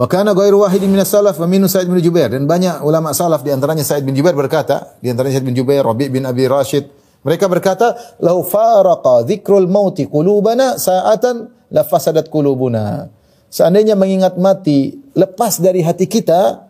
[0.00, 3.44] Wa kana ghairu wahidin minas salaf wa minhu Sa'id bin Jubair dan banyak ulama salaf
[3.44, 6.88] di antaranya Sa'id bin Jubair berkata, di antaranya Sa'id bin Jubair, Rabi' bin Abi Rashid,
[7.20, 13.12] mereka berkata, "Lau faraqa dzikrul mauti qulubana sa'atan la fasadat qulubuna."
[13.52, 16.64] Seandainya mengingat mati lepas dari hati kita,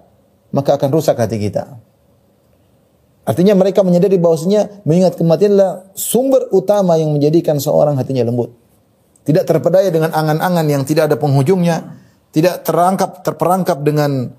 [0.50, 1.78] maka akan rusak hati kita.
[3.22, 8.50] Artinya mereka menyadari bahwasanya mengingat kematian adalah sumber utama yang menjadikan seorang hatinya lembut.
[9.22, 11.99] Tidak terpedaya dengan angan-angan yang tidak ada penghujungnya,
[12.30, 14.30] tidak terangkap terperangkap dengan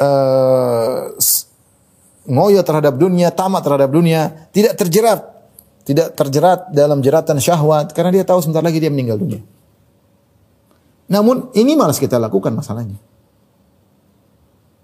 [0.00, 1.12] uh,
[2.24, 5.20] ngoyo terhadap dunia, tamat terhadap dunia, tidak terjerat,
[5.84, 9.44] tidak terjerat dalam jeratan syahwat karena dia tahu sebentar lagi dia meninggal dunia.
[11.04, 12.96] Namun ini malas kita lakukan masalahnya.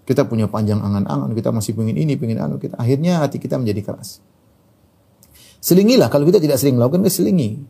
[0.05, 3.81] Kita punya panjang angan-angan, kita masih pengen ini, pengen anu, kita akhirnya hati kita menjadi
[3.85, 4.21] keras.
[5.61, 7.61] Selingilah kalau kita tidak sering melakukan, kita selingi.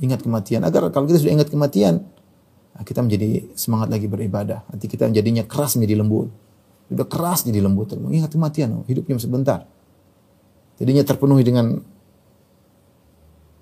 [0.00, 0.64] Ingat kematian.
[0.64, 2.08] Agar kalau kita sudah ingat kematian,
[2.80, 4.64] kita menjadi semangat lagi beribadah.
[4.72, 6.32] Hati kita menjadinya keras menjadi lembut.
[6.88, 7.92] Sudah keras jadi lembut.
[7.92, 9.68] Ingat kematian, oh, hidupnya sebentar.
[10.80, 11.76] Jadinya terpenuhi dengan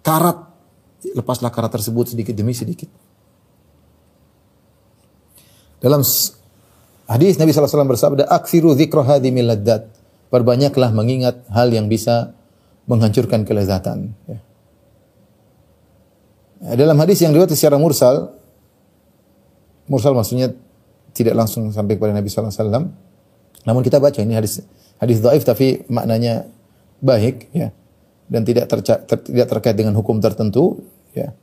[0.07, 0.47] karat.
[1.01, 2.89] Lepaslah karat tersebut sedikit demi sedikit.
[5.81, 6.05] Dalam
[7.11, 9.91] Hadis Nabi SAW bersabda, "Aksiru dzikra hadhimil laddat."
[10.31, 12.39] Perbanyaklah mengingat hal yang bisa
[12.87, 14.15] menghancurkan kelezatan.
[14.31, 14.39] Ya.
[16.79, 18.39] Dalam hadis yang diriwayatkan secara mursal,
[19.91, 20.55] mursal maksudnya
[21.11, 22.87] tidak langsung sampai kepada Nabi SAW.
[23.67, 24.63] Namun kita baca ini hadis
[25.03, 26.47] hadis dhaif tapi maknanya
[27.03, 27.75] baik ya
[28.31, 30.79] dan tidak terca, ter, tidak terkait dengan hukum tertentu
[31.13, 31.35] ya.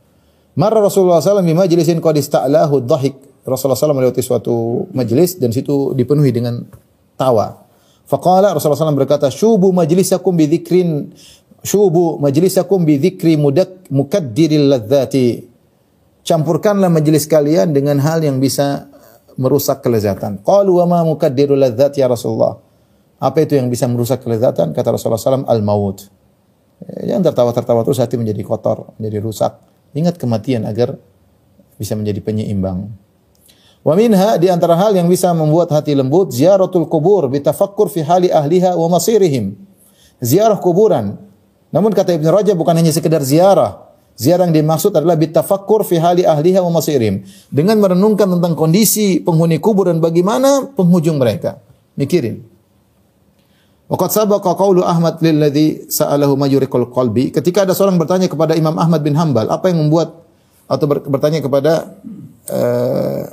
[0.57, 5.93] Marra Rasulullah SAW di majlisin qad ista'lahu dhahik Rasulullah SAW melewati suatu majelis dan situ
[5.93, 6.65] dipenuhi dengan
[7.13, 7.67] tawa.
[8.09, 11.13] Faqala Rasulullah SAW berkata, "Syubu majlisakum bi dzikrin
[11.67, 15.57] syubu majlisakum bi dzikri mudak mukaddiril ladzati.
[16.28, 18.91] Campurkanlah majelis kalian dengan hal yang bisa
[19.39, 20.43] merusak kelezatan.
[20.43, 22.59] Qalu wa ma mukaddirul ladzat ya Rasulullah.
[23.15, 24.75] Apa itu yang bisa merusak kelezatan?
[24.75, 26.03] Kata Rasulullah SAW, al-maut.
[27.01, 29.55] Yang tertawa-tertawa terus hati menjadi kotor, menjadi rusak.
[29.95, 30.99] Ingat kematian agar
[31.80, 32.91] bisa menjadi penyeimbang.
[33.88, 38.28] Wa minha di antara hal yang bisa membuat hati lembut ziaratul kubur bitafakkur fi hali
[38.28, 39.55] ahliha wa masirihim.
[40.19, 41.15] Ziarah kuburan.
[41.71, 43.86] Namun kata Ibn Rajab bukan hanya sekedar ziarah.
[44.18, 47.22] Ziarah yang dimaksud adalah bitafakkur fi hali ahliha wa masirihim.
[47.53, 51.61] Dengan merenungkan tentang kondisi penghuni kubur dan bagaimana penghujung mereka.
[51.93, 52.41] Mikirin.
[53.88, 57.30] Waqad sabaqa qawlu Ahmad lilladzi sa'alahu majurikul qalbi.
[57.30, 60.26] Ketika ada seorang bertanya kepada Imam Ahmad bin Hambal, apa yang membuat
[60.68, 61.95] atau bertanya kepada
[62.51, 63.24] uh,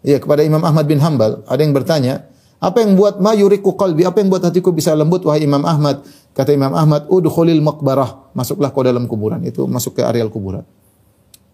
[0.00, 2.24] ya kepada Imam Ahmad bin Hambal, ada yang bertanya,
[2.58, 4.02] apa yang buat mayuriku qalbi?
[4.02, 6.02] Apa yang buat hatiku bisa lembut wahai Imam Ahmad?
[6.34, 8.34] Kata Imam Ahmad, udkhulil maqbarah.
[8.34, 9.42] Masuklah kau dalam kuburan.
[9.46, 10.66] Itu masuk ke areal kuburan.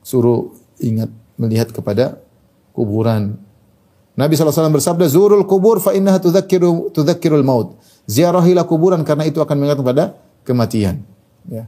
[0.01, 2.21] Suruh ingat melihat kepada
[2.73, 3.37] kuburan.
[4.15, 7.81] Nabi SAW bersabda, Zurul kubur fa innaha tudzakiru tudzakirul maut.
[8.07, 10.05] Ziarahilah kuburan karena itu akan mengingat kepada
[10.47, 11.03] kematian.
[11.51, 11.67] Ya.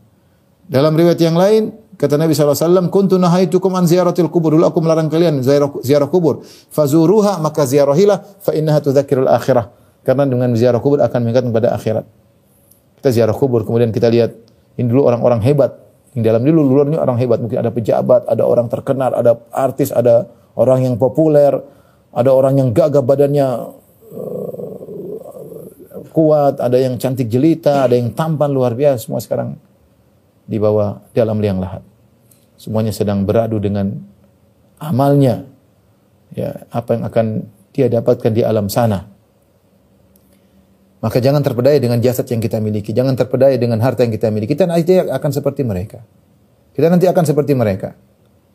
[0.66, 4.54] Dalam riwayat yang lain, kata Nabi SAW, Kuntu nahaitukum an ziaratil kubur.
[4.54, 6.44] Dulu aku melarang kalian ziarah, ziarah kubur.
[6.70, 9.72] Fazuruha, maka ziarahilah, fa innaha tudzakirul akhirah.
[10.06, 12.04] Karena dengan ziarah kubur akan mengingat kepada akhirat.
[13.02, 14.32] Kita ziarah kubur, kemudian kita lihat,
[14.78, 15.72] ini dulu orang-orang hebat.
[16.14, 17.42] Yang dalam dulu luarnya orang hebat.
[17.42, 21.52] Mungkin ada pejabat, ada orang terkenal, ada artis, ada orang yang populer,
[22.16, 23.46] ada orang yang gagah badannya
[24.16, 24.66] uh,
[26.16, 29.60] kuat, ada yang cantik jelita, ada yang tampan luar biasa, semua sekarang
[30.46, 31.82] di bawah dalam liang lahat.
[32.56, 33.92] Semuanya sedang beradu dengan
[34.80, 35.44] amalnya.
[36.34, 37.26] Ya, apa yang akan
[37.74, 39.06] dia dapatkan di alam sana.
[41.04, 44.56] Maka jangan terpedaya dengan jasad yang kita miliki, jangan terpedaya dengan harta yang kita miliki.
[44.56, 46.00] Kita nanti akan seperti mereka.
[46.72, 47.94] Kita nanti akan seperti mereka.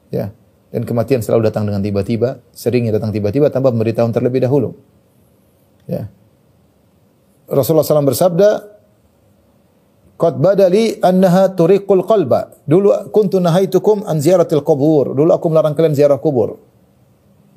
[0.09, 0.33] Ya.
[0.71, 4.75] Dan kematian selalu datang dengan tiba-tiba, seringnya datang tiba-tiba tanpa memberitahu terlebih dahulu.
[5.85, 6.07] Ya.
[7.51, 8.49] Rasulullah SAW bersabda,
[10.21, 12.53] Qad badali annaha turiqul qalba.
[12.69, 15.17] Dulu kuntu nahaitukum an ziaratil kubur.
[15.17, 16.61] Dulu aku melarang kalian ziarah kubur.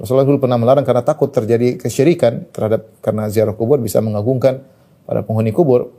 [0.01, 4.65] Rasulullah dulu pernah melarang karena takut terjadi kesyirikan terhadap karena ziarah kubur bisa mengagungkan
[5.05, 5.93] para penghuni kubur.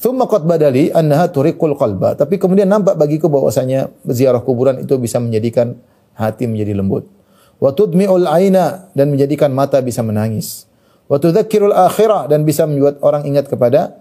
[0.00, 2.16] Thumma qad badali annaha turiqul qalba.
[2.16, 5.76] Tapi kemudian nampak bagiku bahwasanya ziarah kuburan itu bisa menjadikan
[6.16, 7.04] hati menjadi lembut.
[7.60, 10.64] Wa tudmi'ul aina dan menjadikan mata bisa menangis.
[11.12, 13.99] Wa tudzakkirul akhirah dan bisa membuat orang ingat kepada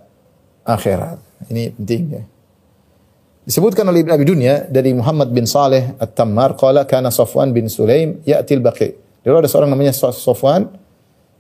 [0.70, 1.18] akhirat.
[1.50, 2.24] Ini penting ya.
[3.50, 8.22] Disebutkan oleh Ibn Abi Dunya dari Muhammad bin Saleh At-Tammar qala kana Safwan bin Sulaim
[8.22, 8.94] ya'til baqi.
[9.26, 10.70] Dulu ada seorang namanya Safwan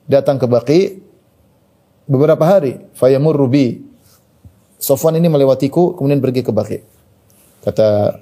[0.09, 0.81] datang ke Baqi
[2.09, 3.85] beberapa hari fayamurru bi.
[4.81, 6.81] Safwan ini melewatiku kemudian pergi ke Baqi.
[7.61, 8.17] Kata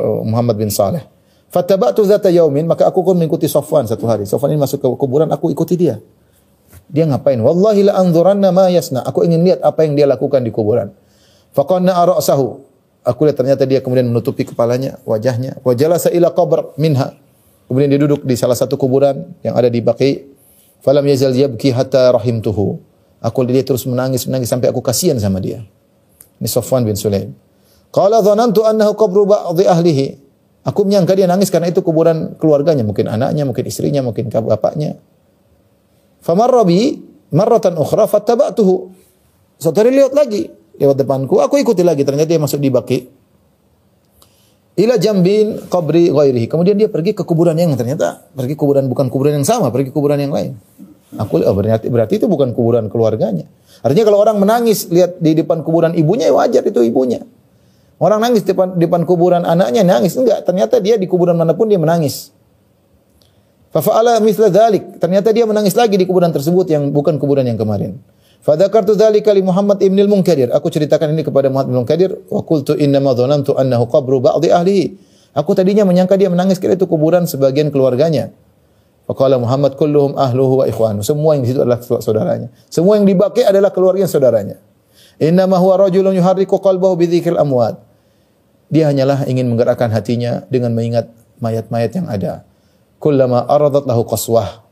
[0.00, 1.06] uh, Muhammad bin Saleh.
[1.54, 4.26] Fattaba'tu zata yaumin, maka aku pun mengikuti Safwan satu hari.
[4.26, 6.02] Safwan ini masuk ke kuburan, aku ikuti dia.
[6.88, 7.40] Dia ngapain?
[7.40, 9.00] Wallahi la anzuranna ma yasna.
[9.04, 10.92] Aku ingin lihat apa yang dia lakukan di kuburan.
[11.54, 12.46] Faqanna ara'sahu.
[13.04, 15.60] Aku lihat ternyata dia kemudian menutupi kepalanya, wajahnya.
[15.60, 17.16] Wa jalasa ila qabr minha.
[17.68, 20.24] Kemudian dia duduk di salah satu kuburan yang ada di Baqi.
[20.84, 22.76] Falam yazal yabki hatta rahimtuhu.
[23.24, 25.64] Aku dia terus menangis, menangis sampai aku kasihan sama dia.
[26.40, 27.32] Ini Safwan bin Sulaim.
[27.88, 30.06] Qala dhanantu annahu qabru ba'dhi ahlihi.
[30.64, 35.00] Aku menyangka dia nangis karena itu kuburan keluarganya, mungkin anaknya, mungkin istrinya, mungkin bapaknya.
[36.24, 36.96] Famarra bi
[37.36, 38.74] marratan ukhra fattaba'tuhu.
[39.60, 40.48] Suatu hari lihat lagi
[40.80, 42.98] lewat depanku, aku ikuti lagi ternyata dia masuk di baki.
[44.74, 46.50] Ila jambin qabri ghairihi.
[46.50, 50.18] Kemudian dia pergi ke kuburan yang ternyata pergi kuburan bukan kuburan yang sama, pergi kuburan
[50.18, 50.56] yang lain.
[51.14, 53.46] Aku oh, berarti berarti itu bukan kuburan keluarganya.
[53.86, 57.22] Artinya kalau orang menangis lihat di depan kuburan ibunya ya wajar itu ibunya.
[58.02, 61.70] Orang nangis di depan, depan kuburan anaknya nangis enggak, ternyata dia di kuburan mana pun
[61.70, 62.33] dia menangis.
[63.74, 65.02] Fafa'ala mithla dhalik.
[65.02, 67.98] Ternyata dia menangis lagi di kuburan tersebut yang bukan kuburan yang kemarin.
[68.38, 70.54] Fadzakartu dzalika li Muhammad ibn al-Munkadir.
[70.54, 74.54] Aku ceritakan ini kepada Muhammad ibn al-Munkadir wa qultu inna ma dhanantu annahu qabru ba'dhi
[74.54, 74.84] ahlihi.
[75.34, 78.30] Aku tadinya menyangka dia menangis kira itu kuburan sebagian keluarganya.
[79.10, 81.02] Faqala Muhammad kulluhum ahluhu wa ikhwanu.
[81.02, 82.54] Semua yang di situ adalah saudaranya.
[82.70, 84.62] Semua yang dibaki adalah keluarga saudaranya.
[85.18, 87.82] Inna ma huwa rajulun yuharriku qalbahu bi amwat.
[88.70, 91.10] Dia hanyalah ingin menggerakkan hatinya dengan mengingat
[91.42, 92.46] mayat-mayat yang ada.
[93.04, 94.64] Kullama aradat lahu qaswah.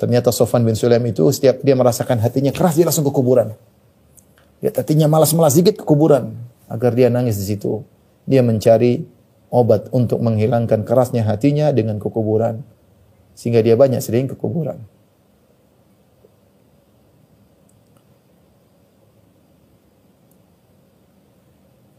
[0.00, 3.52] Ternyata Sofan bin Sulaim itu setiap dia merasakan hatinya keras dia langsung ke kuburan.
[4.64, 6.32] Dia hatinya malas-malas sedikit ke kuburan
[6.72, 7.84] agar dia nangis di situ.
[8.24, 9.04] Dia mencari
[9.52, 12.64] obat untuk menghilangkan kerasnya hatinya dengan ke kuburan.
[13.36, 14.80] Sehingga dia banyak sering ke kuburan.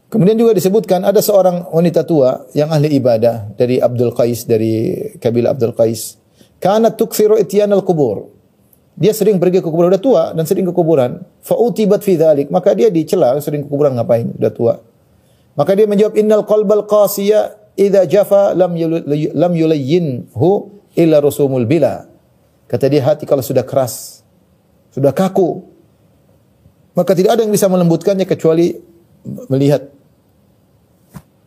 [0.06, 5.50] Kemudian juga disebutkan ada seorang wanita tua yang ahli ibadah dari Abdul Qais dari kabilah
[5.50, 6.14] Abdul Qais.
[6.62, 8.30] Kana tukthiru ityan al-qubur.
[8.96, 11.20] Dia sering pergi ke kuburan, udah tua dan sering ke kuburan.
[11.44, 12.48] Fa'utibat fi dhalik.
[12.48, 14.32] Maka dia dicela, sering ke kuburan ngapain?
[14.40, 14.74] Udah tua.
[15.52, 19.04] Maka dia menjawab, Innal qalbal qasiya idza jafa lam yul-
[19.36, 20.48] lam yulayyinhu
[20.96, 22.08] illa rusumul bila.
[22.66, 24.24] Kata dia hati kalau sudah keras,
[24.90, 25.60] sudah kaku,
[26.96, 28.74] maka tidak ada yang bisa melembutkannya kecuali
[29.52, 29.92] melihat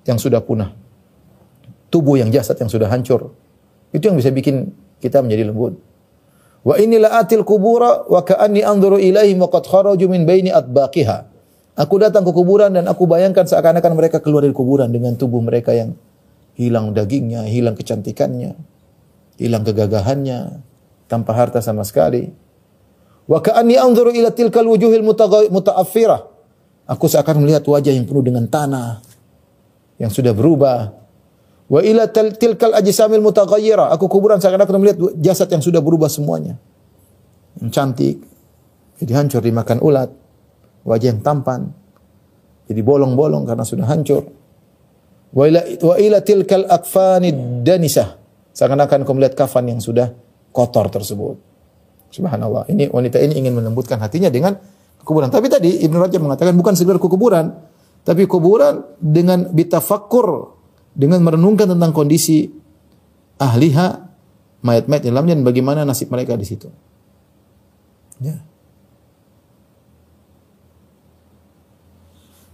[0.09, 0.73] yang sudah punah.
[1.93, 3.29] Tubuh yang jasad yang sudah hancur.
[3.93, 5.77] Itu yang bisa bikin kita menjadi lembut.
[6.65, 11.29] Wa inilah atil kubura wa ka'anni anzuru ilaihim wa qad kharaju min baini atbaqiha.
[11.79, 15.71] Aku datang ke kuburan dan aku bayangkan seakan-akan mereka keluar dari kuburan dengan tubuh mereka
[15.71, 15.95] yang
[16.59, 18.59] hilang dagingnya, hilang kecantikannya,
[19.39, 20.59] hilang kegagahannya,
[21.07, 22.27] tanpa harta sama sekali.
[23.25, 25.05] Wa ka'anni anzuru ila tilkal wujuhil
[25.47, 26.21] muta'affirah.
[26.89, 28.99] Aku seakan melihat wajah yang penuh dengan tanah
[29.99, 30.95] yang sudah berubah.
[31.69, 33.93] Wa ila til- tilkal ajsamil mutaghayyira.
[33.93, 36.57] Aku kuburan seakan-akan melihat jasad yang sudah berubah semuanya.
[37.61, 38.15] Yang cantik.
[38.97, 40.09] Jadi hancur dimakan ulat.
[40.87, 41.69] Wajah yang tampan.
[42.65, 44.25] Jadi bolong-bolong karena sudah hancur.
[45.29, 48.17] Wa ila, wa ila tilkal akfanid danisah.
[48.55, 50.09] Seakan-akan kau melihat kafan yang sudah
[50.49, 51.37] kotor tersebut.
[52.09, 52.65] Subhanallah.
[52.65, 54.57] Ini wanita ini ingin melembutkan hatinya dengan
[55.05, 55.29] kuburan.
[55.29, 57.53] Tapi tadi Ibnu Rajab mengatakan bukan sekedar ke kuburan,
[58.09, 60.57] tapi kuburan dengan bitafakkur,
[60.97, 62.49] dengan merenungkan tentang kondisi
[63.37, 63.87] ahliha,
[64.65, 66.73] mayat-mayat di dalamnya dan bagaimana nasib mereka di situ.
[68.17, 68.41] Ya.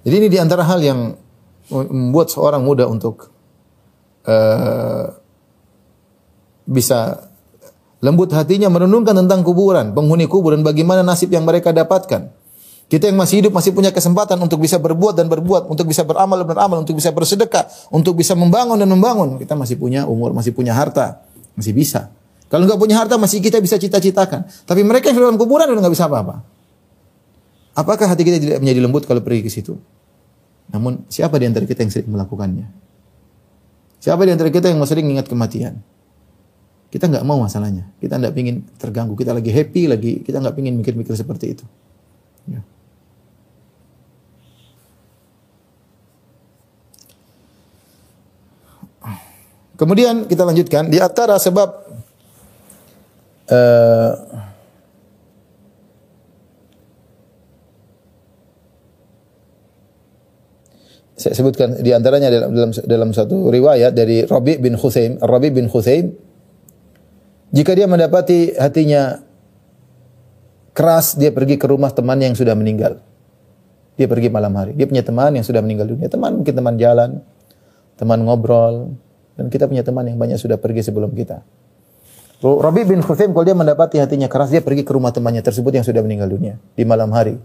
[0.04, 1.16] Jadi ini di antara hal yang
[1.72, 3.32] membuat seorang muda untuk
[4.28, 5.08] eh,
[6.68, 7.32] bisa
[8.04, 12.35] lembut hatinya merenungkan tentang kuburan, penghuni kuburan, bagaimana nasib yang mereka dapatkan.
[12.86, 16.46] Kita yang masih hidup masih punya kesempatan untuk bisa berbuat dan berbuat, untuk bisa beramal
[16.46, 19.42] dan beramal, untuk bisa bersedekah, untuk bisa membangun dan membangun.
[19.42, 21.26] Kita masih punya umur, masih punya harta,
[21.58, 22.14] masih bisa.
[22.46, 24.46] Kalau nggak punya harta masih kita bisa cita-citakan.
[24.70, 26.46] Tapi mereka yang di dalam kuburan udah nggak bisa apa-apa.
[27.74, 29.82] Apakah hati kita tidak menjadi lembut kalau pergi ke situ?
[30.70, 32.70] Namun siapa di antara kita yang sering melakukannya?
[33.98, 35.82] Siapa di antara kita yang sering ingat kematian?
[36.94, 37.90] Kita nggak mau masalahnya.
[37.98, 39.18] Kita nggak pingin terganggu.
[39.18, 41.66] Kita lagi happy, lagi kita nggak pingin mikir-mikir seperti itu.
[42.46, 42.62] Ya.
[49.76, 51.70] Kemudian kita lanjutkan di antara sebab
[53.52, 54.12] eh,
[61.16, 65.68] saya sebutkan di antaranya dalam dalam dalam satu riwayat dari Rabi bin Khusaim, Rabi bin
[65.68, 66.26] Khusaim
[67.56, 69.24] jika dia mendapati hatinya
[70.76, 73.00] keras, dia pergi ke rumah teman yang sudah meninggal.
[73.96, 74.76] Dia pergi malam hari.
[74.76, 76.12] Dia punya teman yang sudah meninggal dunia.
[76.12, 77.24] Teman mungkin teman jalan,
[77.96, 78.92] teman ngobrol,
[79.36, 81.44] dan kita punya teman yang banyak sudah pergi sebelum kita.
[82.46, 85.86] Rabi bin Khusaim kalau dia mendapati hatinya keras, dia pergi ke rumah temannya tersebut yang
[85.88, 87.40] sudah meninggal dunia di malam hari.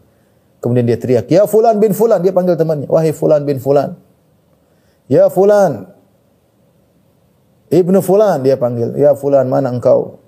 [0.61, 3.97] Kemudian dia teriak, "Ya fulan bin fulan." Dia panggil temannya, "Wahai fulan bin fulan."
[5.09, 5.89] "Ya fulan."
[7.73, 10.21] Ibnu fulan dia panggil, "Ya fulan, mana engkau?"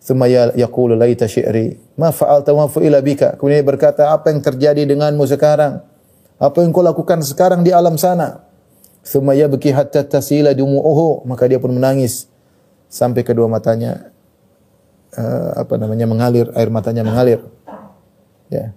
[0.00, 3.36] Thumma ya- yaqulu laita syi'ri ma fa'alta wa fu'ila bika.
[3.36, 5.84] Kemudian dia berkata, apa yang terjadi denganmu sekarang?
[6.40, 8.48] Apa yang kau lakukan sekarang di alam sana?
[9.00, 11.24] Thumma yabki hatta tasila dumu'uhu.
[11.24, 12.28] Maka dia pun menangis
[12.90, 14.10] sampai kedua matanya
[15.14, 17.40] eh, apa namanya mengalir, air matanya mengalir.
[18.50, 18.74] Ya.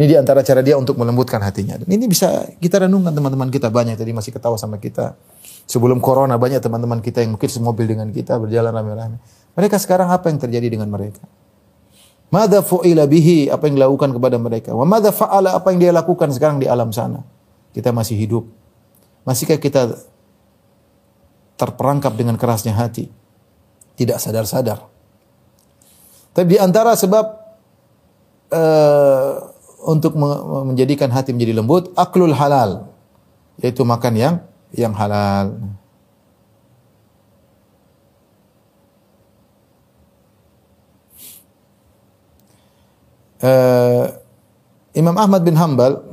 [0.00, 1.76] Ini di antara cara dia untuk melembutkan hatinya.
[1.76, 5.12] Dan ini bisa kita renungkan teman-teman kita banyak tadi masih ketawa sama kita.
[5.68, 9.20] Sebelum corona banyak teman-teman kita yang mungkin semobil dengan kita berjalan rame-rame.
[9.60, 11.20] Mereka sekarang apa yang terjadi dengan mereka?
[12.30, 14.70] Mada fu'ila bihi apa yang dilakukan kepada mereka?
[14.72, 17.26] Wa mada fa'ala apa yang dia lakukan sekarang di alam sana?
[17.74, 18.46] Kita masih hidup.
[19.24, 20.00] Masihkah kita
[21.60, 23.12] terperangkap dengan kerasnya hati?
[23.96, 24.88] Tidak sadar-sadar.
[26.32, 27.24] Tapi di antara sebab
[28.54, 29.32] uh,
[29.84, 32.88] untuk menjadikan hati menjadi lembut, aklul halal,
[33.60, 34.34] yaitu makan yang
[34.72, 35.56] yang halal.
[43.40, 44.20] Uh,
[44.92, 46.09] Imam Ahmad bin Hambal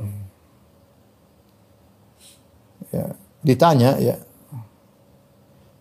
[2.94, 4.16] ya, ditanya ya.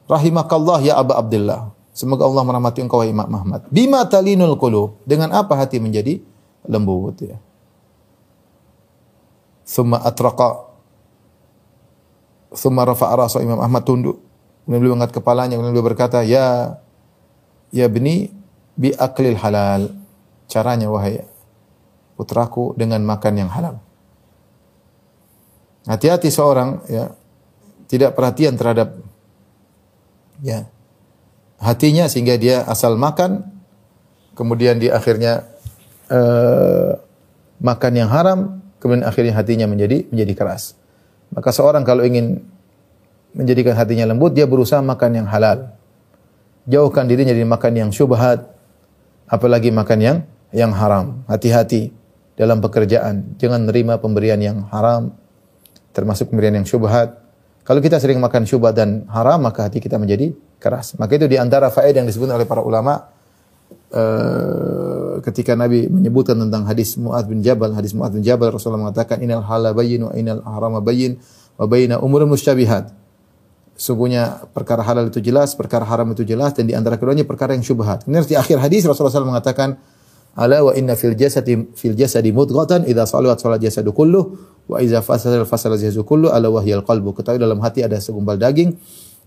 [0.08, 3.66] Rahimakallah ya Aba Abdullah Semoga Allah merahmati engkau Imam Ahmad.
[3.74, 5.02] Bima talinul qulub.
[5.02, 6.22] Dengan apa hati menjadi
[6.70, 7.42] lembut ya?
[9.66, 10.78] Thumma atraqa.
[12.54, 13.42] Thumma rafa'a rasa.
[13.42, 14.22] Imam Ahmad tunduk.
[14.62, 15.58] Kemudian beliau mengangkat kepalanya.
[15.58, 16.78] Kemudian beliau berkata Ya
[17.74, 18.30] Ya bni
[18.78, 19.90] Bi aklil halal.
[20.46, 21.26] Caranya wahai
[22.14, 23.82] putraku dengan makan yang halal.
[25.88, 27.16] Hati-hati seorang ya
[27.88, 29.00] tidak perhatian terhadap
[30.44, 30.68] ya
[31.64, 33.48] hatinya sehingga dia asal makan
[34.36, 35.48] kemudian di akhirnya
[36.12, 36.92] eh,
[37.64, 40.76] makan yang haram kemudian akhirnya hatinya menjadi menjadi keras.
[41.32, 42.44] Maka seorang kalau ingin
[43.32, 45.72] menjadikan hatinya lembut dia berusaha makan yang halal.
[46.68, 48.44] Jauhkan dirinya dari makan yang syubhat
[49.32, 50.18] apalagi makan yang
[50.52, 51.24] yang haram.
[51.32, 51.96] Hati-hati
[52.38, 55.16] dalam pekerjaan, jangan menerima pemberian yang haram
[55.98, 57.18] termasuk pemberian yang syubhat.
[57.66, 60.30] Kalau kita sering makan syubhat dan haram maka hati kita menjadi
[60.62, 60.94] keras.
[61.02, 63.10] Maka itu di antara faedah yang disebut oleh para ulama
[63.92, 69.18] uh, ketika Nabi menyebutkan tentang hadis Mu'ad bin Jabal, hadis Mu'ad bin Jabal Rasulullah mengatakan
[69.26, 71.18] innal halal bayyin wa innal harama bayyin
[71.58, 72.94] wa bayyina umurun musyabihat.
[73.78, 77.62] Sungguhnya perkara halal itu jelas, perkara haram itu jelas dan di antara keduanya perkara yang
[77.62, 78.06] syubhat.
[78.06, 79.78] Kemudian di akhir hadis Rasulullah SAW mengatakan
[80.38, 84.38] Ala wa inna fil jasadi fil jasadi mudghatan idza salat salat jasadu kullu
[84.70, 87.18] wa idza fasala fasala jasadu kullu ala wahyal qalbu.
[87.18, 88.78] Ketahui dalam hati ada segumpal daging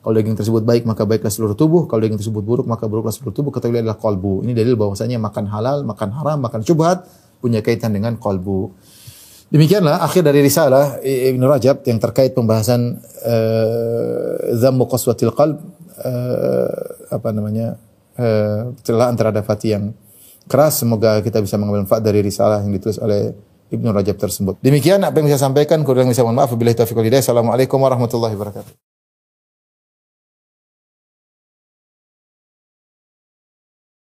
[0.01, 3.37] kalau daging tersebut baik maka baiklah seluruh tubuh, kalau daging tersebut buruk maka buruklah seluruh
[3.37, 3.53] tubuh.
[3.53, 4.47] Ketahui adalah kolbu.
[4.49, 7.05] Ini dalil bahwasanya makan halal, makan haram, makan syubhat
[7.43, 8.73] punya kaitan dengan kolbu.
[9.51, 15.59] Demikianlah akhir dari risalah Ibnu Rajab yang terkait pembahasan uh, zammu qaswatil qalb
[15.99, 16.71] uh,
[17.11, 17.75] apa namanya
[18.15, 19.91] uh, celaan terhadap hati yang
[20.51, 20.83] keras.
[20.83, 23.31] Semoga kita bisa mengambil manfaat dari risalah yang ditulis oleh
[23.71, 24.59] Ibnu Rajab tersebut.
[24.59, 26.51] Demikian apa yang saya sampaikan, kurang bisa mohon maaf.
[26.51, 26.99] Wabillahi taufiq.
[26.99, 28.90] Assalamualaikum warahmatullahi wabarakatuh.